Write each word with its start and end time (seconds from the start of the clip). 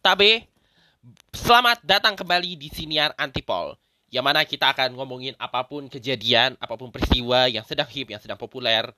Tabe, 0.00 0.48
selamat 1.28 1.84
datang 1.84 2.16
kembali 2.16 2.56
di 2.56 2.72
Siniar 2.72 3.12
Antipol 3.20 3.76
Yang 4.08 4.24
mana 4.24 4.40
kita 4.48 4.72
akan 4.72 4.96
ngomongin 4.96 5.36
apa 5.36 5.60
pun 5.68 5.92
kejadian, 5.92 6.56
apa 6.56 6.72
pun 6.80 6.88
peristiwa 6.88 7.44
yang 7.52 7.68
sedang 7.68 7.84
hip, 7.92 8.08
yang 8.08 8.16
sedang 8.16 8.40
populer 8.40 8.88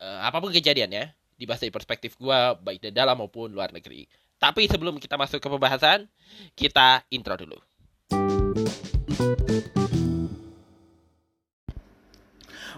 uh, 0.00 0.20
Apa 0.24 0.40
pun 0.40 0.48
kejadiannya, 0.48 1.12
dibahas 1.36 1.60
dari 1.60 1.68
perspektif 1.68 2.16
gue, 2.16 2.38
baik 2.64 2.80
dari 2.80 2.94
dalam 2.96 3.20
maupun 3.20 3.52
luar 3.52 3.68
negeri. 3.68 4.08
Tapi 4.40 4.64
sebelum 4.64 4.96
kita 4.96 5.20
masuk 5.20 5.44
ke 5.44 5.48
pembahasan, 5.52 6.08
kita 6.56 7.04
intro 7.12 7.36
dulu. 7.36 7.60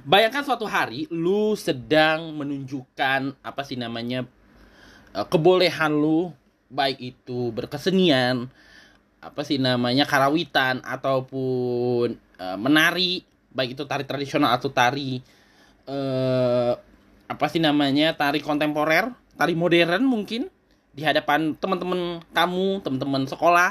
Bayangkan 0.02 0.42
suatu 0.42 0.66
hari 0.66 1.06
lu 1.14 1.54
sedang 1.54 2.34
menunjukkan 2.42 3.38
apa 3.38 3.62
sih 3.62 3.79
namanya 3.79 4.26
uh, 5.14 5.22
kebolehan 5.30 5.95
lu 5.95 6.34
baik 6.69 6.98
itu 7.00 7.53
berkesenian 7.53 8.48
apa 9.19 9.42
sih 9.42 9.59
namanya 9.59 10.06
karawitan 10.06 10.79
ataupun 10.84 12.15
uh, 12.38 12.56
menari 12.61 13.27
baik 13.51 13.75
itu 13.75 13.83
tari 13.88 14.06
tradisional 14.06 14.55
atau 14.55 14.70
tari 14.70 15.19
uh, 15.91 16.73
apa 17.28 17.47
sih 17.51 17.59
namanya 17.59 18.15
tari 18.15 18.39
kontemporer 18.39 19.11
tari 19.34 19.55
modern 19.59 20.06
mungkin 20.06 20.47
di 20.98 21.06
hadapan 21.06 21.55
teman-teman 21.55 22.19
kamu 22.34 22.83
teman-teman 22.83 23.23
sekolah. 23.30 23.70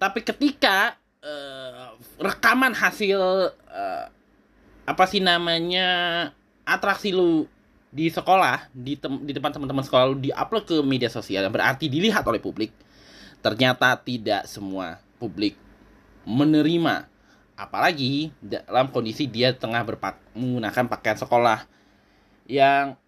Tapi 0.00 0.24
ketika 0.24 0.96
uh, 1.20 1.92
rekaman 2.16 2.72
hasil 2.72 3.52
uh, 3.52 4.04
apa 4.88 5.04
sih 5.04 5.20
namanya 5.20 5.88
atraksi 6.64 7.12
lu 7.12 7.44
di 7.94 8.10
sekolah 8.10 8.74
di 8.74 8.98
tem 8.98 9.22
di 9.22 9.30
depan 9.30 9.54
teman-teman 9.54 9.86
sekolah 9.86 10.10
lu 10.10 10.18
diupload 10.18 10.66
ke 10.66 10.76
media 10.82 11.06
sosial 11.06 11.46
yang 11.46 11.54
berarti 11.54 11.86
dilihat 11.86 12.26
oleh 12.26 12.42
publik. 12.42 12.74
Ternyata 13.38 13.94
tidak 14.02 14.50
semua 14.50 14.98
publik 15.22 15.54
menerima. 16.26 17.06
Apalagi 17.54 18.34
dalam 18.42 18.90
kondisi 18.90 19.30
dia 19.30 19.54
tengah 19.54 19.86
berpak 19.86 20.18
menggunakan 20.34 20.90
pakaian 20.90 21.14
sekolah 21.22 21.62
yang 22.50 22.98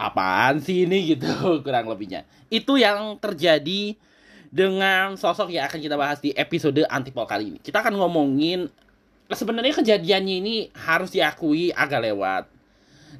apaan 0.00 0.64
sih 0.64 0.88
ini 0.88 1.12
gitu 1.12 1.28
kurang 1.64 1.92
lebihnya. 1.92 2.24
Itu 2.48 2.80
yang 2.80 3.20
terjadi 3.20 4.00
dengan 4.48 5.20
sosok 5.20 5.52
yang 5.52 5.68
akan 5.68 5.76
kita 5.76 6.00
bahas 6.00 6.24
di 6.24 6.32
episode 6.32 6.88
antipol 6.88 7.28
kali 7.28 7.52
ini. 7.52 7.58
Kita 7.60 7.84
akan 7.84 8.00
ngomongin 8.00 8.64
sebenarnya 9.28 9.76
kejadiannya 9.76 10.34
ini 10.40 10.56
harus 10.72 11.12
diakui 11.12 11.68
agak 11.68 12.00
lewat 12.00 12.53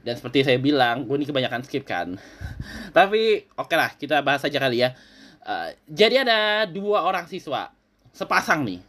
dan 0.02 0.14
seperti 0.18 0.42
saya 0.42 0.58
bilang 0.58 1.06
gue 1.06 1.16
ini 1.16 1.26
kebanyakan 1.28 1.62
skip 1.62 1.86
kan. 1.86 2.18
Tapi 2.96 3.46
oke 3.54 3.74
lah 3.76 3.94
kita 3.94 4.20
bahas 4.20 4.42
aja 4.42 4.58
kali 4.58 4.82
ya. 4.82 4.96
Uh, 5.44 5.70
jadi 5.86 6.24
ada 6.24 6.64
dua 6.66 7.04
orang 7.04 7.28
siswa 7.28 7.70
sepasang 8.10 8.64
nih. 8.64 8.80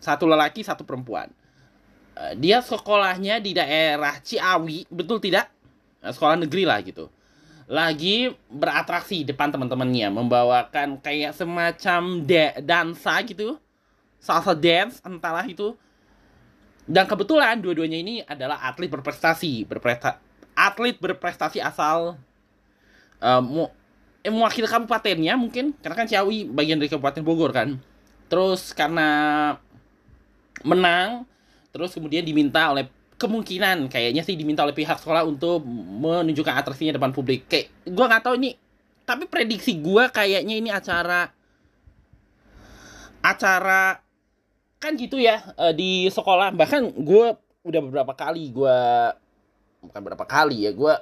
Satu 0.00 0.24
lelaki 0.24 0.62
satu 0.62 0.86
perempuan. 0.86 1.28
Uh, 2.16 2.32
dia 2.38 2.62
sekolahnya 2.62 3.42
di 3.42 3.52
daerah 3.52 4.16
Ciawi 4.22 4.86
betul 4.88 5.20
tidak? 5.20 5.50
Uh, 6.00 6.14
sekolah 6.14 6.40
negeri 6.40 6.64
lah 6.64 6.80
gitu. 6.80 7.10
Lagi 7.66 8.30
beratraksi 8.46 9.26
depan 9.26 9.50
teman-temannya 9.50 10.14
membawakan 10.14 11.02
kayak 11.02 11.34
semacam 11.34 12.22
de 12.22 12.54
dansa 12.62 13.20
gitu. 13.26 13.58
Salsa 14.22 14.54
dance 14.54 15.02
entahlah 15.02 15.44
itu. 15.44 15.74
Dan 16.86 17.10
kebetulan 17.10 17.58
dua-duanya 17.58 17.98
ini 17.98 18.14
adalah 18.22 18.62
atlet 18.62 18.86
berprestasi 18.86 19.66
berprestasi 19.66 20.25
atlet 20.56 20.96
berprestasi 20.96 21.60
asal 21.60 22.16
um, 23.20 23.68
eh, 24.24 24.32
mewakili 24.32 24.66
kabupatennya 24.66 25.36
mungkin 25.36 25.76
karena 25.78 25.94
kan 25.94 26.08
Ciawi 26.08 26.48
bagian 26.48 26.80
dari 26.80 26.90
Kabupaten 26.90 27.22
Bogor 27.22 27.52
kan. 27.52 27.78
Terus 28.26 28.74
karena 28.74 29.08
menang 30.64 31.28
terus 31.70 31.92
kemudian 31.92 32.24
diminta 32.24 32.72
oleh 32.72 32.88
kemungkinan 33.20 33.92
kayaknya 33.92 34.24
sih 34.24 34.34
diminta 34.34 34.64
oleh 34.64 34.72
pihak 34.72 34.96
sekolah 34.96 35.28
untuk 35.28 35.62
menunjukkan 36.00 36.56
atraksinya 36.56 36.96
depan 36.96 37.12
publik. 37.12 37.46
Kayak 37.46 37.70
gue 37.84 38.04
nggak 38.08 38.24
tahu 38.24 38.34
ini 38.40 38.56
tapi 39.06 39.30
prediksi 39.30 39.78
gue 39.78 40.10
kayaknya 40.10 40.58
ini 40.58 40.72
acara 40.72 41.30
acara 43.22 44.02
kan 44.82 44.98
gitu 44.98 45.20
ya 45.20 45.54
eh, 45.54 45.74
di 45.76 46.08
sekolah. 46.10 46.50
Bahkan 46.56 46.96
gue 46.98 47.26
udah 47.66 47.80
beberapa 47.82 48.14
kali 48.16 48.50
gue 48.50 48.78
bukan 49.88 50.00
berapa 50.02 50.24
kali 50.26 50.66
ya 50.68 50.72
gue 50.74 50.94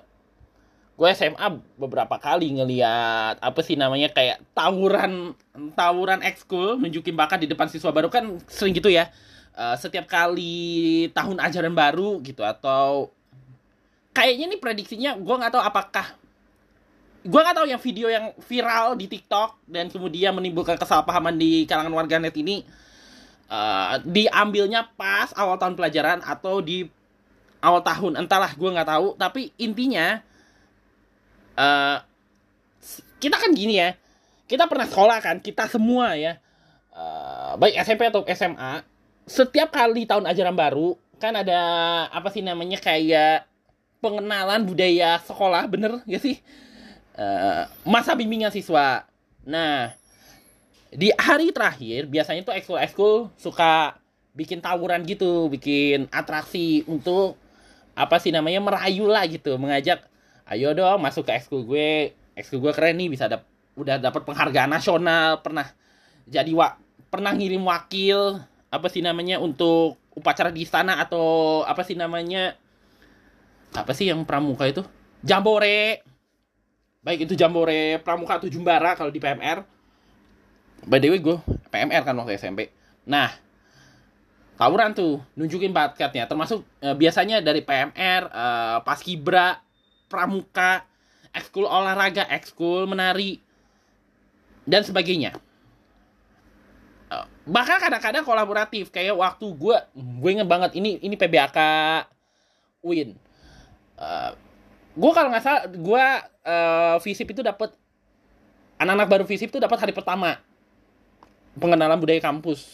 gue 0.95 1.09
SMA 1.11 1.59
beberapa 1.75 2.17
kali 2.23 2.55
ngeliat 2.55 3.43
apa 3.43 3.61
sih 3.67 3.75
namanya 3.75 4.15
kayak 4.15 4.39
tawuran 4.55 5.35
tawuran 5.75 6.23
ekskul 6.23 6.79
nunjukin 6.79 7.19
bakat 7.19 7.43
di 7.43 7.51
depan 7.51 7.67
siswa 7.67 7.91
baru. 7.91 8.07
Kan 8.07 8.39
sering 8.47 8.79
gitu 8.79 8.87
ya 8.87 9.11
uh, 9.59 9.75
setiap 9.75 10.07
kali 10.07 11.11
tahun 11.11 11.43
ajaran 11.43 11.75
baru 11.75 12.23
gitu 12.23 12.47
atau 12.47 13.11
kayaknya 14.15 14.55
nih 14.55 14.61
prediksinya 14.63 15.11
gue 15.19 15.35
nggak 15.35 15.53
tahu 15.59 15.63
apakah 15.67 16.07
gue 17.27 17.41
nggak 17.41 17.57
tahu 17.57 17.67
yang 17.67 17.83
video 17.83 18.07
yang 18.07 18.31
viral 18.47 18.95
di 18.95 19.11
TikTok 19.11 19.67
dan 19.67 19.91
kemudian 19.91 20.31
menimbulkan 20.31 20.79
kesalahpahaman 20.79 21.35
di 21.35 21.67
kalangan 21.67 21.91
warganet 21.91 22.39
ini 22.39 22.63
uh, 23.51 23.99
diambilnya 24.07 24.87
pas 24.95 25.35
awal 25.35 25.59
tahun 25.59 25.75
pelajaran 25.75 26.23
atau 26.23 26.63
di 26.63 26.87
awal 27.65 27.81
tahun 27.81 28.21
entahlah 28.21 28.53
gue 28.53 28.69
nggak 28.69 28.89
tahu. 28.93 29.17
Tapi 29.17 29.57
intinya 29.57 30.21
uh, 31.57 31.99
kita 33.17 33.41
kan 33.41 33.57
gini 33.57 33.81
ya. 33.81 33.97
Kita 34.45 34.69
pernah 34.69 34.85
sekolah 34.85 35.19
kan 35.25 35.41
kita 35.41 35.65
semua 35.73 36.13
ya 36.21 36.37
uh, 36.95 37.59
baik 37.59 37.75
SMP 37.83 38.07
atau 38.09 38.23
SMA 38.33 38.85
setiap 39.25 39.73
kali 39.73 40.05
tahun 40.05 40.29
ajaran 40.29 40.55
baru 40.55 40.97
kan 41.19 41.35
ada 41.35 41.61
apa 42.13 42.29
sih 42.29 42.45
namanya 42.45 42.77
kayak 42.77 43.49
pengenalan 44.05 44.69
budaya 44.69 45.17
sekolah 45.25 45.65
bener 45.65 46.05
gak 46.05 46.23
sih? 46.23 46.37
Uh, 47.15 47.65
masa 47.87 48.13
bimbingan 48.19 48.53
siswa. 48.53 49.07
Nah 49.47 49.95
di 50.95 51.11
hari 51.17 51.51
terakhir 51.51 52.07
biasanya 52.07 52.45
tuh 52.47 52.55
ekskul 52.55 52.79
ekskul 52.79 53.15
suka 53.41 53.99
bikin 54.35 54.61
tawuran 54.61 55.07
gitu 55.07 55.47
bikin 55.49 56.11
atraksi 56.11 56.83
untuk 56.91 57.39
apa 57.95 58.19
sih 58.19 58.35
namanya 58.35 58.61
merayu 58.61 59.07
lah 59.07 59.25
gitu 59.27 59.57
mengajak 59.57 60.07
ayo 60.51 60.75
dong 60.75 61.01
masuk 61.01 61.27
ke 61.27 61.33
ekskul 61.39 61.65
gue 61.65 62.13
ekskul 62.35 62.61
gue 62.61 62.73
keren 62.75 62.99
nih 62.99 63.09
bisa 63.09 63.31
dap 63.31 63.47
udah 63.75 63.99
dapat 63.99 64.23
penghargaan 64.23 64.71
nasional 64.71 65.43
pernah 65.43 65.67
jadi 66.27 66.51
wa 66.55 66.79
pernah 67.11 67.35
ngirim 67.35 67.63
wakil 67.63 68.39
apa 68.71 68.87
sih 68.91 69.03
namanya 69.03 69.39
untuk 69.39 69.99
upacara 70.15 70.51
di 70.51 70.67
istana 70.67 70.99
atau 70.99 71.63
apa 71.63 71.83
sih 71.87 71.95
namanya 71.95 72.59
apa 73.75 73.91
sih 73.91 74.07
yang 74.07 74.23
pramuka 74.23 74.71
itu? 74.71 74.87
Jambore. 75.27 76.07
Baik 77.03 77.27
itu 77.27 77.35
jambore 77.35 77.99
pramuka 78.07 78.39
atau 78.39 78.47
jumbara 78.47 78.95
kalau 78.95 79.11
di 79.11 79.19
PMR 79.19 79.67
by 80.85 81.01
the 81.01 81.09
way 81.09 81.21
gue 81.21 81.37
PMR 81.73 82.03
kan 82.05 82.15
waktu 82.21 82.37
SMP 82.37 82.69
nah 83.09 83.33
tawuran 84.55 84.95
tuh 84.95 85.19
nunjukin 85.35 85.75
bakatnya 85.75 86.31
termasuk 86.31 86.63
e, 86.79 86.95
biasanya 86.95 87.43
dari 87.43 87.61
PMR 87.63 88.23
e, 88.31 88.47
eh, 88.47 88.79
paskibra 88.87 89.59
pramuka 90.07 90.87
ekskul 91.35 91.67
olahraga 91.67 92.23
ekskul 92.31 92.87
menari 92.87 93.43
dan 94.63 94.87
sebagainya. 94.87 95.35
E, 97.11 97.17
bahkan 97.51 97.83
kadang-kadang 97.83 98.23
kolaboratif 98.23 98.95
kayak 98.95 99.19
waktu 99.19 99.47
gue 99.59 99.77
gue 99.95 100.31
inget 100.31 100.47
banget 100.47 100.79
ini 100.79 101.03
ini 101.03 101.19
PBAK 101.19 101.59
Win. 102.85 103.17
Uh, 103.95 104.35
gue 104.93 105.13
kalau 105.15 105.31
nggak 105.31 105.45
salah 105.47 105.63
gue 105.71 106.05
uh, 106.45 106.97
visip 106.99 107.31
itu 107.31 107.41
dapat 107.47 107.71
anak-anak 108.77 109.09
baru 109.09 109.25
visip 109.25 109.49
itu 109.49 109.63
dapat 109.63 109.79
hari 109.81 109.95
pertama 109.95 110.37
pengenalan 111.57 111.97
budaya 111.97 112.21
kampus. 112.21 112.67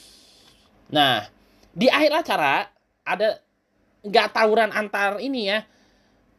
Nah 0.90 1.30
di 1.70 1.86
akhir 1.86 2.24
acara 2.24 2.66
ada 3.06 3.38
nggak 4.00 4.28
tawuran 4.32 4.72
antar 4.72 5.20
ini 5.20 5.52
ya 5.52 5.62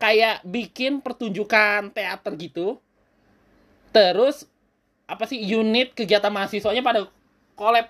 kayak 0.02 0.42
bikin 0.42 0.98
pertunjukan 0.98 1.94
teater 1.94 2.34
gitu. 2.36 2.82
Terus 3.94 4.50
apa 5.06 5.30
sih 5.30 5.38
unit 5.38 5.94
kegiatan 5.94 6.34
mahasiswanya 6.34 6.82
pada 6.82 7.06
collab. 7.54 7.86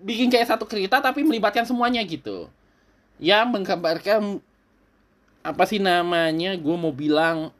Bikin 0.00 0.32
kayak 0.32 0.48
satu 0.48 0.64
cerita 0.64 0.96
tapi 1.04 1.20
melibatkan 1.20 1.68
semuanya 1.68 2.00
gitu. 2.08 2.48
Yang 3.20 3.46
menggambarkan 3.52 4.40
apa 5.44 5.64
sih 5.68 5.76
namanya 5.76 6.56
gue 6.56 6.76
mau 6.76 6.92
bilang 6.92 7.52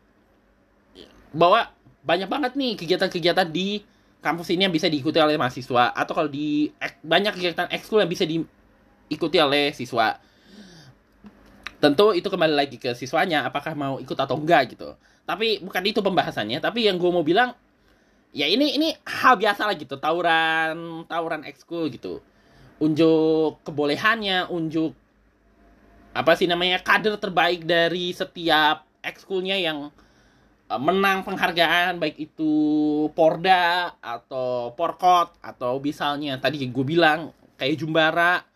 bahwa 1.37 1.69
banyak 2.01 2.29
banget 2.33 2.53
nih 2.57 2.73
kegiatan-kegiatan 2.81 3.49
di 3.53 3.85
kampus 4.25 4.53
ini 4.57 4.65
yang 4.65 4.73
bisa 4.73 4.89
diikuti 4.89 5.21
oleh 5.21 5.37
mahasiswa. 5.37 5.93
Atau 5.93 6.17
kalau 6.17 6.33
di 6.33 6.73
banyak 7.05 7.37
kegiatan 7.37 7.69
ekskul 7.69 8.01
yang 8.01 8.09
bisa 8.09 8.25
di 8.25 8.41
diikuti 9.11 9.43
oleh 9.43 9.75
siswa. 9.75 10.15
Tentu 11.83 12.15
itu 12.15 12.31
kembali 12.31 12.55
lagi 12.55 12.79
ke 12.79 12.95
siswanya 12.95 13.51
apakah 13.51 13.75
mau 13.75 13.99
ikut 13.99 14.15
atau 14.15 14.39
enggak 14.39 14.79
gitu. 14.79 14.95
Tapi 15.27 15.59
bukan 15.59 15.83
itu 15.83 15.99
pembahasannya, 15.99 16.63
tapi 16.63 16.87
yang 16.87 16.95
gue 16.95 17.11
mau 17.11 17.27
bilang 17.27 17.51
ya 18.31 18.47
ini 18.47 18.79
ini 18.79 18.95
hal 19.03 19.35
biasa 19.35 19.67
lah 19.67 19.75
gitu 19.75 19.99
tawuran 19.99 21.03
tawuran 21.11 21.43
ekskul 21.43 21.91
gitu 21.91 22.23
unjuk 22.79 23.59
kebolehannya 23.67 24.47
unjuk 24.47 24.95
apa 26.15 26.39
sih 26.39 26.47
namanya 26.47 26.79
kader 26.79 27.19
terbaik 27.19 27.67
dari 27.67 28.15
setiap 28.15 28.87
ekskulnya 29.03 29.59
yang 29.59 29.91
uh, 30.71 30.81
menang 30.81 31.27
penghargaan 31.27 31.99
baik 31.99 32.31
itu 32.31 32.53
Porda 33.15 33.95
atau 33.99 34.75
Porkot 34.79 35.35
atau 35.43 35.83
misalnya 35.83 36.39
tadi 36.39 36.63
gue 36.63 36.87
bilang 36.87 37.35
kayak 37.59 37.83
Jumbara 37.83 38.47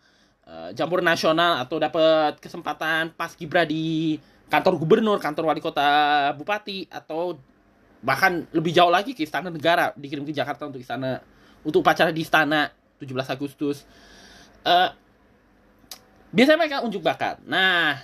uh, 0.45 1.01
Nasional 1.01 1.61
atau 1.61 1.77
dapat 1.81 2.37
kesempatan 2.39 3.13
pas 3.13 3.33
Gibra 3.33 3.65
di 3.65 4.17
kantor 4.49 4.77
gubernur, 4.77 5.17
kantor 5.17 5.49
wali 5.49 5.61
kota, 5.61 6.31
bupati 6.37 6.85
atau 6.89 7.37
bahkan 8.05 8.45
lebih 8.53 8.69
jauh 8.69 8.93
lagi 8.93 9.17
ke 9.17 9.25
istana 9.25 9.49
negara 9.49 9.89
dikirim 9.97 10.21
ke 10.21 10.29
Jakarta 10.29 10.69
untuk 10.69 10.77
istana 10.77 11.25
untuk 11.65 11.81
upacara 11.81 12.13
di 12.13 12.21
istana 12.21 12.69
17 13.01 13.09
Agustus. 13.33 13.81
Uh, 14.61 14.93
biasanya 16.29 16.57
mereka 16.61 16.85
unjuk 16.85 17.01
bakat. 17.01 17.41
Nah 17.49 17.97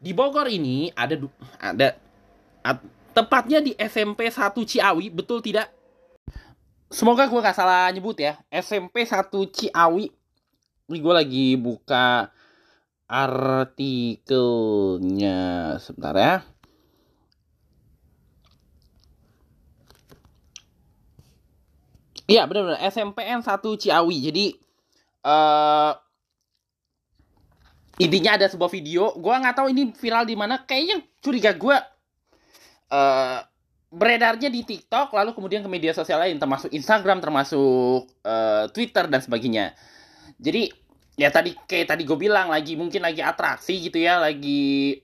di 0.00 0.16
Bogor 0.16 0.48
ini 0.48 0.88
ada 0.96 1.14
ada 1.60 1.88
at, 2.64 2.80
tepatnya 3.12 3.60
di 3.60 3.76
SMP 3.76 4.32
1 4.32 4.56
Ciawi 4.56 5.12
betul 5.12 5.44
tidak? 5.44 5.68
Semoga 6.92 7.24
gue 7.24 7.40
gak 7.40 7.56
salah 7.56 7.88
nyebut 7.88 8.16
ya. 8.20 8.36
SMP 8.52 9.08
1 9.08 9.28
Ciawi 9.32 10.12
ini 10.92 11.00
gue 11.00 11.14
lagi 11.16 11.56
buka 11.56 12.28
artikelnya 13.08 15.40
sebentar 15.80 16.12
ya 16.12 16.44
Iya 22.32 22.48
benar-benar 22.48 22.80
SMPN 22.80 23.44
1 23.44 23.60
Ciawi. 23.60 24.16
Jadi 24.24 24.46
uh, 25.26 25.92
intinya 28.00 28.40
ada 28.40 28.48
sebuah 28.48 28.72
video. 28.72 29.12
Gua 29.20 29.36
nggak 29.36 29.56
tahu 29.60 29.68
ini 29.68 29.92
viral 29.92 30.24
di 30.24 30.32
mana. 30.32 30.64
Kayaknya 30.64 31.04
curiga 31.20 31.52
gue 31.52 31.76
uh, 32.88 33.38
beredarnya 33.92 34.48
di 34.48 34.64
TikTok, 34.64 35.12
lalu 35.12 35.36
kemudian 35.36 35.60
ke 35.60 35.68
media 35.68 35.92
sosial 35.92 36.24
lain, 36.24 36.40
termasuk 36.40 36.72
Instagram, 36.72 37.20
termasuk 37.20 38.08
uh, 38.24 38.64
Twitter 38.72 39.04
dan 39.12 39.20
sebagainya. 39.20 39.76
Jadi 40.40 40.72
ya 41.16 41.28
tadi 41.28 41.52
kayak 41.68 41.96
tadi 41.96 42.02
gue 42.08 42.18
bilang 42.18 42.48
lagi 42.48 42.76
mungkin 42.76 43.04
lagi 43.04 43.20
atraksi 43.20 43.78
gitu 43.78 44.00
ya, 44.00 44.20
lagi 44.20 45.00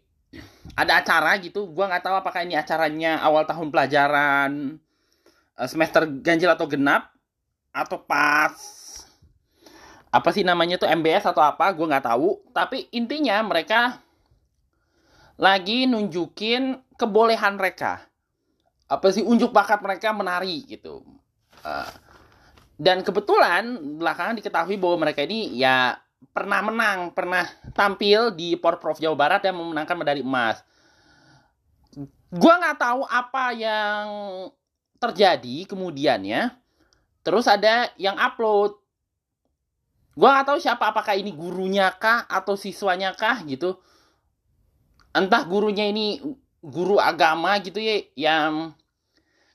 ada 0.76 1.00
acara 1.00 1.34
gitu. 1.40 1.66
Gua 1.70 1.88
nggak 1.88 2.04
tahu 2.04 2.16
apakah 2.18 2.44
ini 2.44 2.54
acaranya 2.58 3.18
awal 3.24 3.42
tahun 3.48 3.72
pelajaran 3.72 4.78
semester 5.66 6.06
ganjil 6.22 6.54
atau 6.54 6.70
genap 6.70 7.10
atau 7.74 7.98
pas 7.98 8.54
apa 10.08 10.28
sih 10.32 10.40
namanya 10.46 10.80
tuh 10.80 10.88
MBS 10.88 11.28
atau 11.28 11.42
apa 11.42 11.68
gue 11.74 11.86
nggak 11.86 12.06
tahu. 12.06 12.40
Tapi 12.54 12.88
intinya 12.94 13.42
mereka 13.44 13.98
lagi 15.38 15.86
nunjukin 15.90 16.78
kebolehan 16.94 17.58
mereka. 17.58 18.02
Apa 18.88 19.12
sih 19.12 19.20
unjuk 19.20 19.52
bakat 19.52 19.84
mereka 19.84 20.14
menari 20.16 20.64
gitu. 20.64 21.04
Uh, 21.60 21.90
dan 22.78 23.02
kebetulan 23.02 23.98
belakangan 23.98 24.38
diketahui 24.38 24.78
bahwa 24.78 25.06
mereka 25.10 25.26
ini 25.26 25.58
ya 25.58 25.98
pernah 26.30 26.62
menang 26.62 27.10
pernah 27.10 27.44
tampil 27.74 28.30
di 28.32 28.54
Porprov 28.54 29.02
Jawa 29.02 29.18
Barat 29.18 29.40
dan 29.42 29.58
memenangkan 29.58 29.98
medali 29.98 30.22
emas 30.22 30.62
gue 32.28 32.54
nggak 32.54 32.78
tahu 32.78 33.02
apa 33.06 33.44
yang 33.54 34.06
terjadi 35.02 35.66
kemudiannya 35.66 36.54
Terus 37.28 37.44
ada 37.44 37.92
yang 38.00 38.16
upload. 38.16 38.80
Gua 40.16 40.32
nggak 40.32 40.48
tahu 40.48 40.58
siapa 40.64 40.88
apakah 40.88 41.12
ini 41.12 41.36
gurunya 41.36 41.92
kah 41.92 42.24
atau 42.24 42.56
siswanya 42.56 43.12
kah 43.12 43.44
gitu. 43.44 43.76
Entah 45.12 45.44
gurunya 45.44 45.92
ini 45.92 46.24
guru 46.64 46.96
agama 46.96 47.52
gitu 47.60 47.84
ya 47.84 48.00
yang 48.16 48.72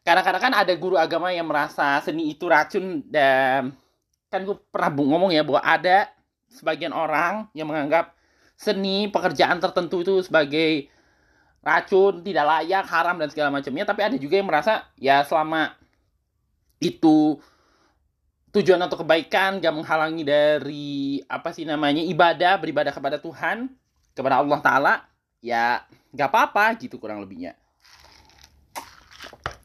kadang-kadang 0.04 0.44
kan 0.52 0.54
ada 0.54 0.74
guru 0.76 1.00
agama 1.00 1.32
yang 1.32 1.48
merasa 1.48 2.04
seni 2.04 2.36
itu 2.36 2.46
racun 2.48 3.02
dan 3.08 3.72
kan 4.28 4.44
gue 4.44 4.60
pernah 4.68 4.92
ngomong 4.92 5.32
ya 5.32 5.48
bahwa 5.48 5.64
ada 5.64 6.12
sebagian 6.52 6.92
orang 6.92 7.48
yang 7.56 7.72
menganggap 7.72 8.14
seni 8.60 9.10
pekerjaan 9.10 9.58
tertentu 9.64 10.04
itu 10.04 10.22
sebagai 10.22 10.92
racun 11.64 12.22
tidak 12.22 12.46
layak 12.46 12.86
haram 12.86 13.16
dan 13.18 13.32
segala 13.32 13.50
macamnya. 13.50 13.88
Tapi 13.88 14.02
ada 14.04 14.16
juga 14.20 14.36
yang 14.38 14.48
merasa 14.52 14.86
ya 15.00 15.24
selama 15.24 15.74
itu 16.84 17.40
tujuan 18.54 18.78
atau 18.86 19.02
kebaikan 19.02 19.58
gak 19.58 19.74
menghalangi 19.74 20.22
dari 20.22 21.18
apa 21.26 21.50
sih 21.56 21.66
namanya 21.66 22.06
ibadah 22.06 22.62
beribadah 22.62 22.94
kepada 22.94 23.18
Tuhan 23.18 23.66
kepada 24.14 24.46
Allah 24.46 24.60
Taala 24.62 24.94
ya 25.42 25.82
gak 26.14 26.30
apa-apa 26.30 26.78
gitu 26.78 27.02
kurang 27.02 27.18
lebihnya 27.26 27.58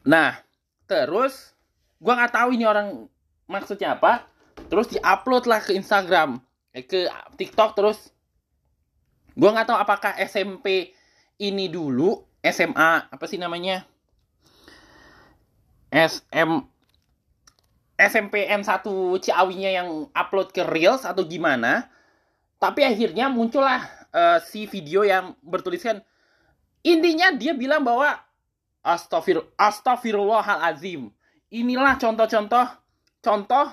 nah 0.09 0.41
terus 0.89 1.53
gue 2.01 2.09
nggak 2.09 2.33
tahu 2.33 2.57
ini 2.57 2.65
orang 2.65 3.05
maksudnya 3.45 3.93
apa 3.93 4.25
terus 4.73 4.89
diupload 4.89 5.45
lah 5.45 5.61
ke 5.61 5.77
Instagram 5.77 6.41
eh, 6.73 6.81
ke 6.81 7.05
TikTok 7.37 7.77
terus 7.77 8.09
gue 9.37 9.49
nggak 9.49 9.69
tahu 9.69 9.77
apakah 9.77 10.17
SMP 10.17 10.97
ini 11.37 11.69
dulu 11.69 12.17
SMA 12.41 13.13
apa 13.13 13.25
sih 13.29 13.37
namanya 13.37 13.85
SM 15.93 16.65
SMPN 17.99 18.63
1 18.63 18.87
Ciawinya 19.19 19.69
yang 19.75 20.07
upload 20.15 20.55
ke 20.55 20.63
Reels 20.63 21.03
atau 21.03 21.27
gimana. 21.27 21.91
Tapi 22.55 22.87
akhirnya 22.87 23.27
muncullah 23.27 23.83
uh, 24.15 24.39
si 24.39 24.63
video 24.71 25.03
yang 25.03 25.35
bertuliskan 25.43 25.99
intinya 26.79 27.35
dia 27.35 27.51
bilang 27.51 27.83
bahwa 27.83 28.15
astagfir 28.83 29.43
astagfirullahalazim. 29.55 31.11
Inilah 31.49 31.97
contoh-contoh 31.97 32.67
contoh 33.19 33.65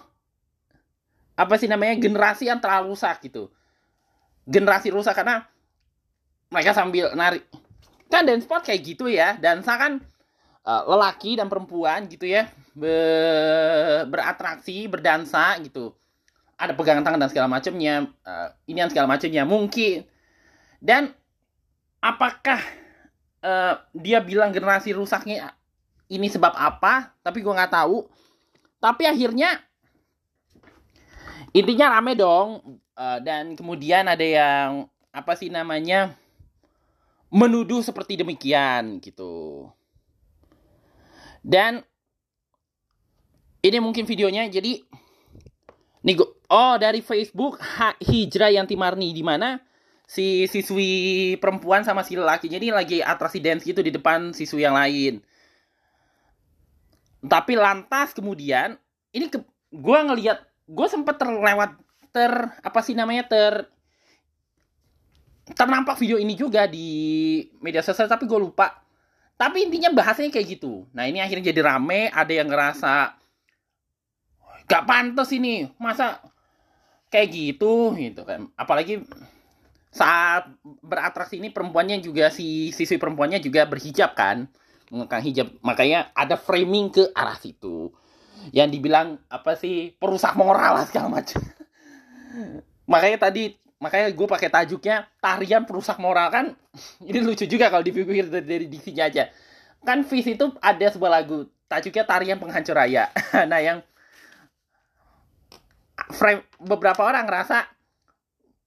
apa 1.36 1.54
sih 1.60 1.68
namanya 1.68 2.00
generasi 2.00 2.48
yang 2.48 2.58
terlalu 2.58 2.96
rusak 2.96 3.20
gitu. 3.24 3.52
Generasi 4.48 4.88
rusak 4.90 5.12
karena 5.12 5.44
mereka 6.48 6.72
sambil 6.72 7.12
nari 7.12 7.42
kan 8.06 8.22
dance 8.22 8.46
spot 8.46 8.62
kayak 8.62 8.86
gitu 8.86 9.10
ya 9.10 9.34
dansa 9.34 9.74
kan 9.74 9.98
uh, 10.62 10.82
lelaki 10.86 11.34
dan 11.34 11.50
perempuan 11.50 12.06
gitu 12.06 12.30
ya 12.30 12.46
be, 12.76 12.96
beratraksi, 14.06 14.84
berdansa 14.86 15.56
gitu. 15.64 15.96
Ada 16.60 16.76
pegangan 16.76 17.04
tangan 17.04 17.20
dan 17.24 17.30
segala 17.32 17.48
macamnya, 17.48 17.94
uh, 18.24 18.48
ini 18.68 18.84
yang 18.84 18.92
segala 18.92 19.08
macamnya 19.08 19.44
mungkin. 19.48 20.04
Dan 20.80 21.12
apakah 22.04 22.60
uh, 23.46 23.78
dia 23.94 24.18
bilang 24.18 24.50
generasi 24.50 24.90
rusaknya 24.90 25.54
ini 26.10 26.26
sebab 26.26 26.50
apa? 26.58 27.14
Tapi 27.22 27.38
gue 27.38 27.54
nggak 27.54 27.74
tahu. 27.74 28.06
Tapi 28.82 29.06
akhirnya 29.06 29.62
intinya 31.54 31.94
rame 31.94 32.18
dong. 32.18 32.80
Uh, 32.96 33.20
dan 33.20 33.52
kemudian 33.52 34.08
ada 34.08 34.24
yang 34.24 34.88
apa 35.12 35.36
sih 35.36 35.52
namanya 35.52 36.16
menuduh 37.28 37.84
seperti 37.84 38.16
demikian 38.16 38.98
gitu. 39.04 39.68
Dan 41.44 41.84
ini 43.60 43.78
mungkin 43.78 44.08
videonya 44.08 44.48
jadi 44.48 44.80
nih 46.06 46.14
gua, 46.16 46.28
oh 46.48 46.74
dari 46.78 47.02
Facebook 47.02 47.58
Hijrah 48.00 48.54
Yanti 48.54 48.78
Marni 48.78 49.10
di 49.12 49.20
mana 49.26 49.58
si 50.06 50.46
siswi 50.46 51.34
perempuan 51.42 51.82
sama 51.82 52.06
si 52.06 52.14
laki 52.14 52.46
jadi 52.46 52.70
lagi 52.70 53.02
atraksi 53.02 53.42
dance 53.42 53.66
gitu 53.66 53.82
di 53.82 53.90
depan 53.90 54.30
siswi 54.30 54.62
yang 54.62 54.78
lain. 54.78 55.18
Tapi 57.26 57.58
lantas 57.58 58.14
kemudian 58.14 58.78
ini 59.10 59.26
ke, 59.26 59.42
gue 59.74 59.98
ngelihat 60.06 60.46
gue 60.70 60.86
sempet 60.86 61.18
terlewat 61.18 61.74
ter 62.14 62.30
apa 62.62 62.80
sih 62.86 62.94
namanya 62.94 63.26
ter 63.26 63.66
ternampak 65.52 65.98
video 65.98 66.18
ini 66.22 66.38
juga 66.38 66.70
di 66.70 67.42
media 67.58 67.82
sosial 67.82 68.06
tapi 68.06 68.30
gue 68.30 68.38
lupa. 68.38 68.82
Tapi 69.36 69.68
intinya 69.68 69.92
bahasanya 69.92 70.32
kayak 70.32 70.56
gitu. 70.56 70.88
Nah 70.96 71.04
ini 71.04 71.20
akhirnya 71.20 71.52
jadi 71.52 71.60
rame 71.60 72.08
ada 72.08 72.32
yang 72.32 72.48
ngerasa 72.48 73.20
gak 74.64 74.84
pantas 74.88 75.28
ini 75.36 75.68
masa 75.76 76.24
kayak 77.12 77.28
gitu? 77.30 77.92
Gitu 77.92 78.24
kan. 78.24 78.48
Apalagi 78.56 79.04
saat 79.96 80.52
beratraksi 80.84 81.40
ini 81.40 81.48
perempuannya 81.48 82.04
juga 82.04 82.28
si 82.28 82.68
siswi 82.68 83.00
perempuannya 83.00 83.40
juga 83.40 83.64
berhijab 83.64 84.12
kan. 84.12 84.44
Mengekang 84.92 85.24
hijab. 85.24 85.48
Makanya 85.64 86.12
ada 86.12 86.36
framing 86.36 86.92
ke 86.92 87.08
arah 87.16 87.40
situ. 87.40 87.88
Yang 88.52 88.68
dibilang 88.76 89.16
apa 89.32 89.56
sih 89.56 89.96
perusak 89.96 90.36
moral 90.36 90.76
lah 90.76 90.84
segala 90.84 91.08
macam. 91.08 91.40
Makanya 92.92 93.18
tadi 93.18 93.56
makanya 93.76 94.08
gue 94.08 94.24
pakai 94.24 94.48
tajuknya 94.48 95.04
tarian 95.18 95.64
perusak 95.64 95.96
moral 95.98 96.28
kan. 96.28 96.52
Ini 97.08 97.18
lucu 97.24 97.48
juga 97.48 97.72
kalau 97.72 97.82
dipikir 97.82 98.28
dari, 98.28 98.46
dari 98.46 98.66
diksinya 98.68 99.08
aja. 99.08 99.32
Kan 99.82 100.06
Fish 100.06 100.26
itu 100.26 100.50
ada 100.62 100.86
sebuah 100.88 101.12
lagu 101.20 101.46
tajuknya 101.66 102.04
tarian 102.06 102.38
penghancur 102.38 102.78
raya. 102.78 103.10
nah, 103.50 103.58
yang 103.58 103.82
frame 106.14 106.46
beberapa 106.62 107.02
orang 107.02 107.26
ngerasa 107.26 107.75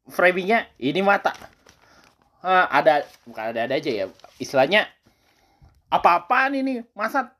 framingnya 0.09 0.67
ini 0.81 1.01
mata. 1.05 1.31
Uh, 2.39 2.65
ada 2.71 3.03
bukan 3.27 3.43
ada 3.53 3.69
ada 3.69 3.75
aja 3.77 3.91
ya. 3.91 4.05
Istilahnya 4.41 4.89
apa-apaan 5.93 6.57
ini? 6.57 6.81
Masa 6.97 7.33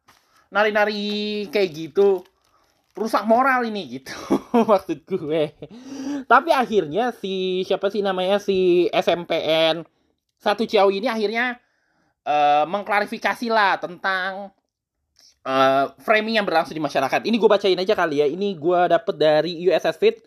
nari-nari 0.53 1.45
kayak 1.49 1.69
gitu? 1.73 2.23
Rusak 2.97 3.23
moral 3.23 3.63
ini 3.69 3.85
gitu 3.99 4.13
maksud 4.53 5.05
gue. 5.07 5.53
Tapi 6.25 6.49
akhirnya 6.51 7.15
si 7.15 7.63
siapa 7.63 7.87
sih 7.89 8.03
namanya 8.03 8.41
si 8.41 8.89
SMPN 8.91 9.87
satu 10.39 10.63
Ciawi 10.63 11.03
ini 11.03 11.07
akhirnya 11.11 11.59
uh, 12.23 12.63
mengklarifikasi 12.67 13.51
lah 13.51 13.75
tentang 13.79 14.51
uh, 15.43 15.85
framing 15.99 16.39
yang 16.39 16.47
berlangsung 16.47 16.75
di 16.75 16.83
masyarakat. 16.83 17.27
Ini 17.27 17.35
gue 17.35 17.49
bacain 17.49 17.79
aja 17.79 17.93
kali 17.95 18.23
ya. 18.23 18.27
Ini 18.27 18.55
gue 18.55 18.81
dapet 18.87 19.15
dari 19.19 19.53
USS 19.67 19.97
Fit 19.99 20.17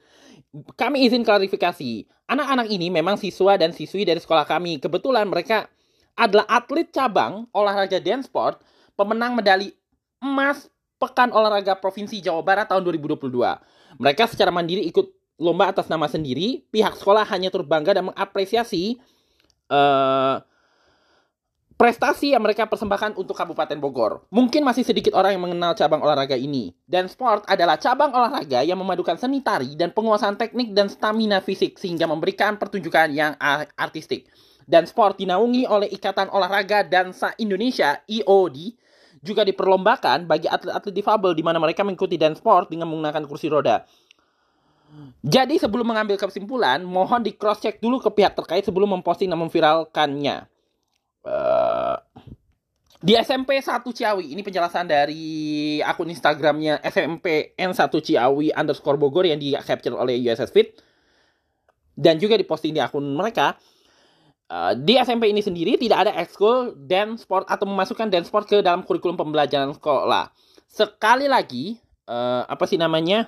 kami 0.77 1.09
izin 1.09 1.25
klarifikasi 1.25 2.05
anak-anak 2.29 2.69
ini 2.69 2.93
memang 2.93 3.17
siswa 3.17 3.57
dan 3.57 3.73
siswi 3.73 4.05
dari 4.05 4.21
sekolah 4.21 4.45
kami 4.45 4.77
kebetulan 4.79 5.25
mereka 5.25 5.69
adalah 6.13 6.45
atlet 6.49 6.93
cabang 6.93 7.49
olahraga 7.57 7.97
dance 7.97 8.29
sport 8.29 8.61
pemenang 8.93 9.33
medali 9.33 9.73
emas 10.21 10.69
Pekan 11.03 11.35
Olahraga 11.35 11.75
Provinsi 11.75 12.23
Jawa 12.23 12.47
Barat 12.47 12.71
tahun 12.71 12.87
2022. 12.87 13.19
Mereka 13.99 14.31
secara 14.31 14.55
mandiri 14.55 14.87
ikut 14.87 15.11
lomba 15.43 15.67
atas 15.67 15.91
nama 15.91 16.07
sendiri. 16.07 16.63
Pihak 16.71 16.95
sekolah 16.95 17.27
hanya 17.27 17.51
turut 17.51 17.67
bangga 17.67 17.99
dan 17.99 18.07
mengapresiasi 18.07 19.03
uh, 19.67 20.39
prestasi 21.83 22.31
yang 22.31 22.47
mereka 22.47 22.71
persembahkan 22.71 23.19
untuk 23.19 23.35
Kabupaten 23.35 23.75
Bogor. 23.83 24.23
Mungkin 24.31 24.63
masih 24.63 24.87
sedikit 24.87 25.19
orang 25.19 25.35
yang 25.35 25.43
mengenal 25.43 25.75
cabang 25.75 25.99
olahraga 25.99 26.39
ini. 26.39 26.71
Dan 26.87 27.11
sport 27.11 27.43
adalah 27.51 27.75
cabang 27.75 28.15
olahraga 28.15 28.63
yang 28.63 28.79
memadukan 28.79 29.19
seni 29.19 29.43
tari 29.43 29.75
dan 29.75 29.91
penguasaan 29.91 30.39
teknik 30.39 30.79
dan 30.79 30.87
stamina 30.87 31.43
fisik 31.43 31.83
sehingga 31.83 32.07
memberikan 32.07 32.55
pertunjukan 32.55 33.11
yang 33.11 33.35
artistik. 33.75 34.31
Dan 34.63 34.87
sport 34.87 35.19
dinaungi 35.19 35.67
oleh 35.67 35.91
Ikatan 35.91 36.31
Olahraga 36.31 36.87
Dansa 36.87 37.35
Indonesia 37.43 37.99
IOD 38.07 38.79
juga 39.19 39.43
diperlombakan 39.43 40.31
bagi 40.31 40.47
atlet-atlet 40.47 40.95
difabel 40.95 41.35
di 41.35 41.43
mana 41.43 41.59
mereka 41.59 41.83
mengikuti 41.83 42.15
dance 42.15 42.39
sport 42.39 42.71
dengan 42.71 42.95
menggunakan 42.95 43.27
kursi 43.27 43.51
roda. 43.51 43.83
Jadi 45.27 45.59
sebelum 45.59 45.91
mengambil 45.91 46.15
kesimpulan, 46.15 46.87
mohon 46.87 47.27
di 47.27 47.35
cross 47.35 47.59
check 47.59 47.83
dulu 47.83 47.99
ke 47.99 48.15
pihak 48.15 48.39
terkait 48.39 48.63
sebelum 48.63 49.03
memposting 49.03 49.27
dan 49.27 49.43
memviralkannya. 49.43 50.52
Uh, 51.23 51.97
di 53.03 53.19
SMP 53.19 53.59
1 53.59 53.83
Ciawi, 53.83 54.31
ini 54.31 54.47
penjelasan 54.47 54.87
dari 54.87 55.79
akun 55.83 56.07
Instagramnya 56.07 56.79
SMP 56.87 57.51
N1 57.59 57.91
Ciawi 57.91 58.55
underscore 58.55 58.95
Bogor 58.95 59.27
yang 59.27 59.43
di 59.43 59.59
capture 59.59 59.99
oleh 59.99 60.15
USS 60.23 60.55
Fit. 60.55 60.79
Dan 61.99 62.23
juga 62.23 62.39
diposting 62.39 62.71
di 62.71 62.79
akun 62.79 63.03
mereka. 63.03 63.59
Uh, 64.47 64.79
di 64.79 64.95
SMP 65.03 65.35
ini 65.35 65.43
sendiri 65.43 65.75
tidak 65.81 66.07
ada 66.07 66.13
ekskul 66.15 66.79
dan 66.79 67.19
sport 67.19 67.49
atau 67.51 67.67
memasukkan 67.67 68.07
dance 68.07 68.31
sport 68.31 68.47
ke 68.47 68.63
dalam 68.63 68.87
kurikulum 68.87 69.19
pembelajaran 69.19 69.75
sekolah. 69.75 70.31
Sekali 70.71 71.27
lagi, 71.27 71.81
uh, 72.07 72.47
apa 72.47 72.71
sih 72.71 72.79
namanya? 72.79 73.27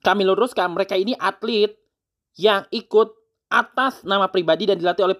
Kami 0.00 0.24
luruskan 0.24 0.72
mereka 0.72 0.96
ini 0.96 1.12
atlet 1.20 1.76
yang 2.40 2.64
ikut 2.72 3.12
atas 3.52 4.02
nama 4.08 4.28
pribadi 4.32 4.66
dan 4.66 4.80
dilatih 4.80 5.04
oleh 5.04 5.18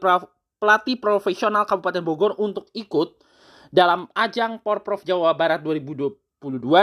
pelatih 0.64 0.97
profesional 0.97 1.68
Kabupaten 1.68 2.00
Bogor 2.00 2.33
untuk 2.40 2.73
ikut 2.73 3.21
dalam 3.68 4.09
ajang 4.16 4.64
Porprov 4.64 5.04
Jawa 5.04 5.37
Barat 5.37 5.61
2022 5.61 6.16